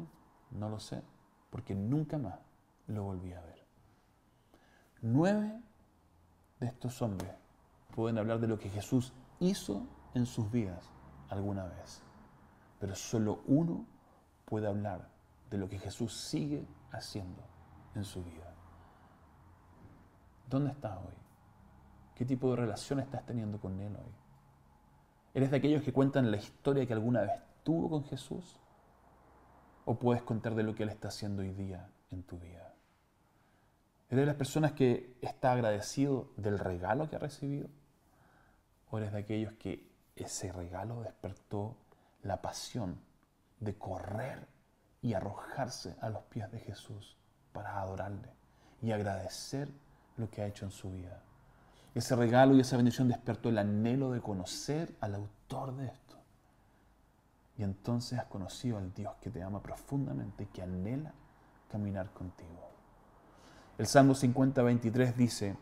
no 0.53 0.69
lo 0.69 0.79
sé, 0.79 1.03
porque 1.51 1.75
nunca 1.75 2.19
más 2.19 2.39
lo 2.87 3.05
volví 3.05 3.33
a 3.33 3.41
ver. 3.41 3.67
Nueve 5.01 5.61
de 6.61 6.67
estos 6.67 7.03
hombres 7.03 7.33
pueden 7.95 8.19
hablar 8.19 8.39
de 8.39 8.47
lo 8.47 8.59
que 8.59 8.71
Jesús 8.71 9.13
hizo 9.41 9.87
en 10.15 10.27
sus 10.27 10.51
vidas 10.51 10.89
alguna 11.29 11.65
vez, 11.65 12.03
pero 12.79 12.95
solo 12.95 13.41
uno 13.47 13.87
puede 14.45 14.69
hablar 14.69 15.09
de 15.51 15.59
lo 15.59 15.69
que 15.69 15.79
Jesús 15.79 16.17
sigue 16.17 16.67
haciendo 16.93 17.43
en 17.95 18.05
su 18.05 18.23
vida. 18.23 18.55
¿Dónde 20.49 20.71
estás 20.71 20.97
hoy? 20.99 21.15
¿Qué 22.15 22.25
tipo 22.25 22.51
de 22.51 22.57
relación 22.57 23.01
estás 23.01 23.25
teniendo 23.27 23.59
con 23.59 23.81
Él 23.81 23.97
hoy? 23.97 24.22
¿Eres 25.35 25.51
de 25.51 25.57
aquellos 25.57 25.83
que 25.83 25.93
cuentan 25.93 26.31
la 26.31 26.37
historia 26.37 26.87
que 26.87 26.93
alguna 26.93 27.23
vez 27.23 27.33
tuvo 27.63 27.89
con 27.89 28.05
Jesús? 28.05 28.61
¿O 29.87 29.99
puedes 29.99 30.23
contar 30.23 30.55
de 30.55 30.63
lo 30.63 30.75
que 30.75 30.83
Él 30.83 30.91
está 30.91 31.09
haciendo 31.09 31.43
hoy 31.43 31.53
día 31.53 31.89
en 32.11 32.23
tu 32.23 32.39
vida? 32.39 32.75
¿Eres 34.11 34.23
de 34.23 34.27
las 34.27 34.37
personas 34.37 34.73
que 34.73 35.17
está 35.23 35.53
agradecido 35.53 36.29
del 36.37 36.59
regalo 36.59 37.09
que 37.09 37.17
ha 37.17 37.19
recibido? 37.19 37.69
¿O 38.91 38.99
eres 38.99 39.13
de 39.13 39.21
aquellos 39.21 39.55
que 39.55 39.91
ese 40.17 40.53
regalo 40.53 41.01
despertó 41.01 41.77
la 42.23 42.43
pasión 42.43 43.01
de 43.61 43.75
correr 43.75 44.47
y 45.01 45.15
arrojarse 45.15 45.97
a 46.03 46.11
los 46.11 46.25
pies 46.25 46.53
de 46.53 46.61
Jesús 46.61 47.17
para 47.55 47.81
adorarle 47.81 48.29
y 48.83 48.93
agradecer 48.93 49.71
lo 50.19 50.31
que 50.31 50.43
ha 50.43 50.47
hecho 50.47 50.67
en 50.67 50.73
su 50.73 50.91
vida? 50.91 51.23
Ese 51.95 52.17
regalo 52.17 52.57
y 52.57 52.61
esa 52.61 52.77
bendición 52.77 53.09
despertó 53.09 53.51
el 53.51 53.59
anhelo 53.59 54.13
de 54.13 54.21
conocer 54.21 54.97
al 55.01 55.15
autor 55.15 55.77
de 55.77 55.87
esto. 55.87 56.17
Y 57.59 57.63
entonces 57.63 58.19
has 58.19 58.27
conocido 58.27 58.79
al 58.79 58.95
Dios 58.95 59.15
que 59.21 59.31
te 59.31 59.43
ama 59.43 59.63
profundamente 59.63 60.45
y 60.45 60.47
que 60.47 60.63
anhela 60.63 61.13
caminar 61.71 62.11
contigo. 62.13 62.71
El 63.77 63.87
Salmo 63.87 64.15
50, 64.15 64.63
23 64.63 65.17
dice, 65.17 65.57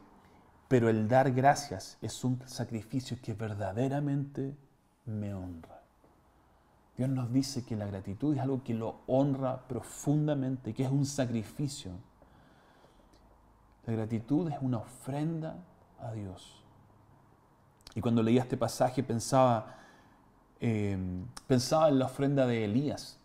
pero 0.69 0.89
el 0.89 1.09
dar 1.09 1.33
gracias 1.33 1.99
es 2.01 2.23
un 2.23 2.41
sacrificio 2.47 3.19
que 3.21 3.35
verdaderamente 3.35 4.57
me 5.07 5.35
honra. 5.35 5.81
Dios 6.97 7.09
nos 7.09 7.33
dice 7.33 7.65
que 7.65 7.77
la 7.77 7.87
gratitud 7.87 8.35
es 8.35 8.41
algo 8.41 8.63
que 8.63 8.75
lo 8.75 9.01
honra 9.07 9.67
profundamente, 9.67 10.75
que 10.75 10.85
es 10.85 10.91
un 10.91 11.07
sacrificio. 11.07 11.93
La 13.87 13.95
gratitud 13.95 14.51
es 14.51 14.59
una 14.61 14.79
ofrenda 14.79 15.57
a 16.03 16.13
Dios. 16.13 16.63
Y 17.95 18.01
cuando 18.01 18.23
leía 18.23 18.43
este 18.43 18.57
pasaje 18.57 19.03
pensaba, 19.03 19.77
em, 20.61 21.27
pensaba 21.47 21.89
en 21.89 21.99
la 21.99 22.07
ofrenda 22.07 22.47
de 22.47 22.65
Elías 22.65 23.19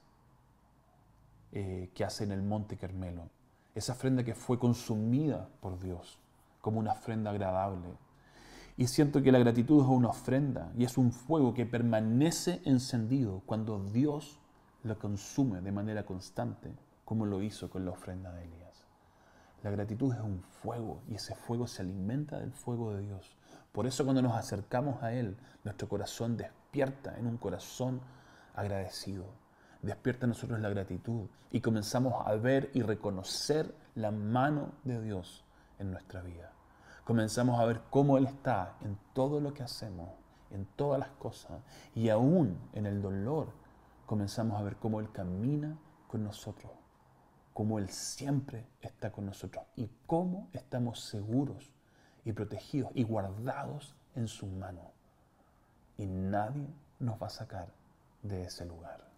eh, 1.51 1.89
que 1.93 2.03
hace 2.03 2.23
en 2.23 2.31
el 2.31 2.41
monte 2.41 2.77
Carmelo. 2.77 3.29
Esa 3.75 3.93
ofrenda 3.93 4.23
que 4.23 4.35
fue 4.35 4.57
consumida 4.59 5.47
por 5.61 5.79
Dios 5.79 6.19
como 6.61 6.79
una 6.79 6.93
ofrenda 6.93 7.29
agradable. 7.29 7.93
Y 8.75 8.87
siento 8.87 9.21
que 9.21 9.31
la 9.31 9.39
gratitud 9.39 9.83
es 9.83 9.87
una 9.87 10.09
ofrenda 10.09 10.71
y 10.75 10.83
es 10.83 10.97
un 10.97 11.11
fuego 11.11 11.53
que 11.53 11.65
permanece 11.65 12.61
encendido 12.65 13.43
cuando 13.45 13.79
Dios 13.79 14.39
lo 14.83 14.97
consume 14.97 15.61
de 15.61 15.71
manera 15.71 16.05
constante, 16.05 16.73
como 17.05 17.25
lo 17.25 17.41
hizo 17.41 17.69
con 17.69 17.85
la 17.85 17.91
ofrenda 17.91 18.33
de 18.33 18.43
Elías. 18.45 18.64
La 19.65 19.71
gratitud 19.71 20.13
es 20.13 20.19
un 20.19 20.43
fuego 20.43 21.01
y 21.09 21.15
ese 21.15 21.33
fuego 21.33 21.65
se 21.65 21.81
alimenta 21.81 22.37
del 22.37 22.51
fuego 22.51 22.93
de 22.93 23.01
Dios. 23.01 23.35
Por 23.71 23.87
eso 23.87 24.03
cuando 24.03 24.21
nos 24.21 24.33
acercamos 24.33 25.01
a 25.01 25.11
Él, 25.11 25.35
nuestro 25.63 25.89
corazón 25.89 26.37
despierta 26.37 27.17
en 27.17 27.25
un 27.25 27.37
corazón 27.37 27.99
agradecido. 28.53 29.25
Despierta 29.81 30.27
en 30.27 30.29
nosotros 30.29 30.59
la 30.59 30.69
gratitud 30.69 31.27
y 31.51 31.61
comenzamos 31.61 32.13
a 32.27 32.35
ver 32.35 32.69
y 32.75 32.83
reconocer 32.83 33.73
la 33.95 34.11
mano 34.11 34.73
de 34.83 35.01
Dios 35.01 35.43
en 35.79 35.89
nuestra 35.89 36.21
vida. 36.21 36.51
Comenzamos 37.03 37.59
a 37.59 37.65
ver 37.65 37.81
cómo 37.89 38.19
Él 38.19 38.27
está 38.27 38.75
en 38.81 38.99
todo 39.13 39.41
lo 39.41 39.51
que 39.55 39.63
hacemos, 39.63 40.11
en 40.51 40.67
todas 40.75 40.99
las 40.99 41.09
cosas 41.09 41.59
y 41.95 42.09
aún 42.09 42.55
en 42.73 42.85
el 42.85 43.01
dolor 43.01 43.47
comenzamos 44.05 44.59
a 44.59 44.63
ver 44.63 44.75
cómo 44.75 44.99
Él 44.99 45.11
camina 45.11 45.75
con 46.07 46.23
nosotros 46.23 46.84
cómo 47.55 47.79
Él 47.79 47.87
siempre 47.87 48.67
está 48.81 49.13
con 49.13 49.27
nosotros 49.27 49.63
y 49.77 49.89
cómo 50.05 50.49
estamos 50.51 50.99
seguros 50.99 51.71
y 52.25 52.33
protegidos 52.33 52.91
y 52.93 53.03
guardados 53.03 53.95
en 54.13 54.27
su 54.27 54.45
mano. 54.45 54.91
Y 55.97 56.05
nadie 56.05 56.67
nos 56.99 57.15
va 57.19 57.27
a 57.27 57.29
sacar 57.29 57.69
de 58.23 58.43
ese 58.43 58.65
lugar. 58.65 59.09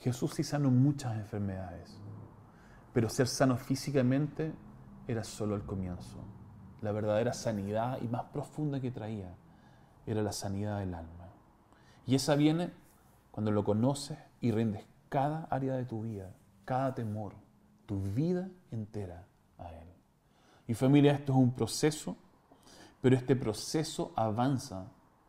Jesús 0.00 0.34
sí 0.34 0.44
sanó 0.44 0.70
muchas 0.70 1.16
enfermedades, 1.16 1.98
pero 2.92 3.08
ser 3.08 3.26
sano 3.26 3.56
físicamente 3.56 4.52
era 5.08 5.24
solo 5.24 5.56
el 5.56 5.62
comienzo. 5.62 6.18
La 6.82 6.92
verdadera 6.92 7.32
sanidad 7.32 7.98
y 8.02 8.08
más 8.08 8.24
profunda 8.24 8.82
que 8.82 8.90
traía 8.90 9.34
era 10.04 10.20
la 10.20 10.32
sanidad 10.32 10.80
del 10.80 10.92
alma. 10.92 11.30
Y 12.04 12.16
esa 12.16 12.34
viene 12.34 12.70
cuando 13.30 13.50
lo 13.50 13.64
conoces 13.64 14.18
y 14.42 14.52
rindes 14.52 14.89
cada 15.10 15.44
área 15.50 15.74
de 15.74 15.84
tu 15.84 16.02
vida, 16.02 16.34
cada 16.64 16.94
temor, 16.94 17.34
tu 17.84 18.00
vida 18.00 18.48
entera 18.70 19.26
a 19.58 19.70
Él. 19.74 19.88
Y 20.66 20.74
familia, 20.74 21.12
esto 21.12 21.32
es 21.32 21.38
un 21.38 21.52
proceso, 21.52 22.16
pero 23.02 23.16
este 23.16 23.36
proceso 23.36 24.12
avanza 24.16 24.86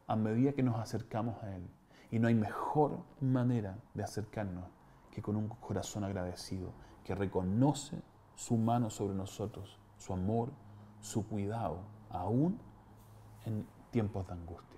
a 0.07 0.15
medida 0.15 0.53
que 0.53 0.63
nos 0.63 0.79
acercamos 0.79 1.43
a 1.43 1.55
Él. 1.55 1.67
Y 2.11 2.19
no 2.19 2.27
hay 2.27 2.35
mejor 2.35 2.99
manera 3.19 3.75
de 3.93 4.03
acercarnos 4.03 4.65
que 5.09 5.21
con 5.21 5.35
un 5.35 5.47
corazón 5.47 6.03
agradecido, 6.03 6.71
que 7.03 7.15
reconoce 7.15 8.01
su 8.35 8.57
mano 8.57 8.89
sobre 8.89 9.15
nosotros, 9.15 9.79
su 9.97 10.13
amor, 10.13 10.51
su 10.99 11.27
cuidado, 11.27 11.79
aún 12.09 12.59
en 13.45 13.65
tiempos 13.89 14.27
de 14.27 14.33
angustia. 14.33 14.70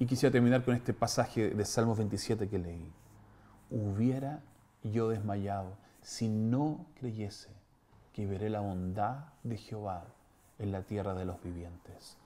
Y 0.00 0.06
quisiera 0.06 0.32
terminar 0.32 0.64
con 0.64 0.74
este 0.74 0.94
pasaje 0.94 1.50
de 1.50 1.64
Salmos 1.66 1.98
27 1.98 2.48
que 2.48 2.58
leí. 2.58 2.90
Hubiera 3.70 4.42
yo 4.82 5.10
desmayado 5.10 5.76
si 6.00 6.26
no 6.26 6.86
creyese 6.98 7.50
que 8.14 8.26
veré 8.26 8.48
la 8.48 8.60
bondad 8.60 9.26
de 9.42 9.58
Jehová 9.58 10.06
en 10.58 10.72
la 10.72 10.84
tierra 10.84 11.12
de 11.12 11.26
los 11.26 11.42
vivientes. 11.42 12.16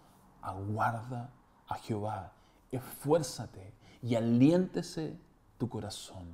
Aguarda 0.40 1.30
a 1.66 1.74
Jehová, 1.74 2.32
esfuérzate 2.70 3.74
y 4.02 4.14
aliéntese 4.14 5.18
tu 5.58 5.68
corazón. 5.68 6.28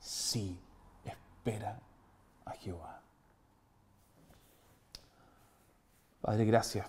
Sí, 0.00 0.58
espera 1.04 1.78
a 2.46 2.52
Jehová. 2.52 3.02
Padre, 6.22 6.46
gracias. 6.46 6.86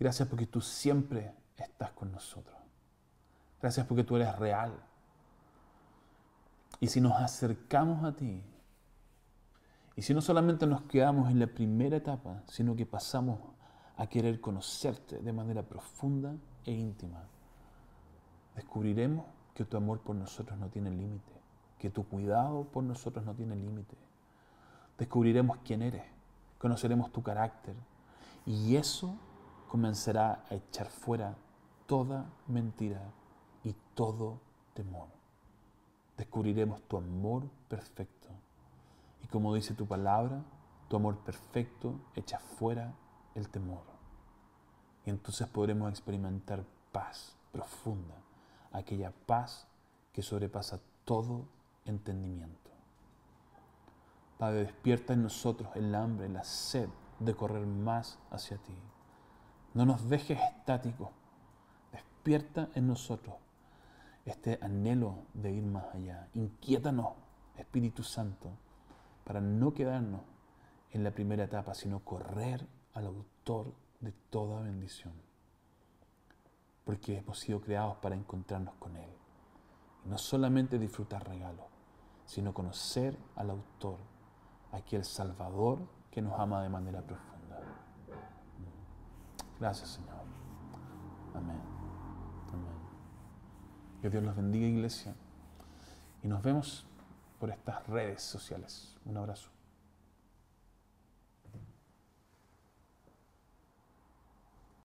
Gracias 0.00 0.28
porque 0.28 0.48
tú 0.48 0.60
siempre 0.60 1.32
estás 1.56 1.92
con 1.92 2.10
nosotros. 2.10 2.61
Gracias 3.62 3.86
porque 3.86 4.02
tú 4.02 4.16
eres 4.16 4.36
real. 4.38 4.74
Y 6.80 6.88
si 6.88 7.00
nos 7.00 7.12
acercamos 7.12 8.02
a 8.04 8.16
ti, 8.16 8.42
y 9.94 10.02
si 10.02 10.12
no 10.12 10.20
solamente 10.20 10.66
nos 10.66 10.82
quedamos 10.82 11.30
en 11.30 11.38
la 11.38 11.46
primera 11.46 11.96
etapa, 11.96 12.42
sino 12.48 12.74
que 12.74 12.86
pasamos 12.86 13.38
a 13.96 14.08
querer 14.08 14.40
conocerte 14.40 15.18
de 15.18 15.32
manera 15.32 15.62
profunda 15.62 16.34
e 16.64 16.72
íntima, 16.72 17.22
descubriremos 18.56 19.26
que 19.54 19.64
tu 19.64 19.76
amor 19.76 20.00
por 20.00 20.16
nosotros 20.16 20.58
no 20.58 20.68
tiene 20.68 20.90
límite, 20.90 21.32
que 21.78 21.88
tu 21.88 22.04
cuidado 22.04 22.64
por 22.64 22.82
nosotros 22.82 23.24
no 23.24 23.34
tiene 23.34 23.54
límite. 23.54 23.96
Descubriremos 24.98 25.58
quién 25.64 25.82
eres, 25.82 26.02
conoceremos 26.58 27.12
tu 27.12 27.22
carácter 27.22 27.76
y 28.44 28.74
eso 28.74 29.14
comenzará 29.68 30.44
a 30.50 30.54
echar 30.54 30.88
fuera 30.88 31.36
toda 31.86 32.26
mentira 32.48 33.02
y 33.64 33.74
todo 33.94 34.40
temor. 34.74 35.08
Descubriremos 36.16 36.82
tu 36.82 36.96
amor 36.96 37.44
perfecto. 37.68 38.28
Y 39.22 39.26
como 39.28 39.54
dice 39.54 39.74
tu 39.74 39.86
palabra, 39.86 40.42
tu 40.88 40.96
amor 40.96 41.18
perfecto 41.18 41.94
echa 42.14 42.38
fuera 42.38 42.94
el 43.34 43.48
temor. 43.48 43.82
Y 45.04 45.10
entonces 45.10 45.46
podremos 45.48 45.90
experimentar 45.90 46.64
paz 46.92 47.36
profunda, 47.50 48.14
aquella 48.72 49.12
paz 49.26 49.66
que 50.12 50.22
sobrepasa 50.22 50.80
todo 51.04 51.46
entendimiento. 51.84 52.70
Padre, 54.38 54.64
despierta 54.64 55.12
en 55.12 55.22
nosotros 55.22 55.70
el 55.74 55.94
hambre, 55.94 56.28
la 56.28 56.44
sed 56.44 56.88
de 57.20 57.34
correr 57.34 57.66
más 57.66 58.18
hacia 58.30 58.58
ti. 58.58 58.76
No 59.74 59.86
nos 59.86 60.08
dejes 60.08 60.38
estáticos. 60.40 61.10
Despierta 61.92 62.68
en 62.74 62.86
nosotros 62.86 63.34
este 64.24 64.58
anhelo 64.62 65.24
de 65.34 65.52
ir 65.52 65.64
más 65.64 65.94
allá. 65.94 66.28
Inquiétanos, 66.34 67.14
Espíritu 67.56 68.02
Santo, 68.02 68.50
para 69.24 69.40
no 69.40 69.72
quedarnos 69.74 70.22
en 70.90 71.04
la 71.04 71.10
primera 71.10 71.44
etapa, 71.44 71.74
sino 71.74 72.00
correr 72.00 72.66
al 72.94 73.06
autor 73.06 73.72
de 74.00 74.12
toda 74.30 74.60
bendición. 74.62 75.12
porque 76.84 77.18
hemos 77.18 77.38
sido 77.38 77.60
creados 77.60 77.96
para 77.98 78.14
encontrarnos 78.14 78.74
con 78.74 78.96
Él. 78.96 79.10
Y 80.04 80.08
no 80.08 80.18
solamente 80.18 80.78
disfrutar 80.78 81.26
regalos, 81.28 81.66
sino 82.24 82.52
conocer 82.52 83.16
al 83.36 83.50
autor, 83.50 83.98
aquel 84.72 85.04
Salvador 85.04 85.78
que 86.10 86.22
nos 86.22 86.38
ama 86.38 86.62
de 86.62 86.68
manera 86.68 87.02
profunda. 87.02 87.60
Gracias, 89.60 89.90
Señor. 89.90 90.22
Amén. 91.34 91.71
Que 94.02 94.10
Dios 94.10 94.24
los 94.24 94.34
bendiga, 94.34 94.66
iglesia. 94.66 95.14
Y 96.24 96.26
nos 96.26 96.42
vemos 96.42 96.84
por 97.38 97.50
estas 97.50 97.86
redes 97.86 98.20
sociales. 98.20 98.96
Un 99.04 99.16
abrazo. 99.16 99.48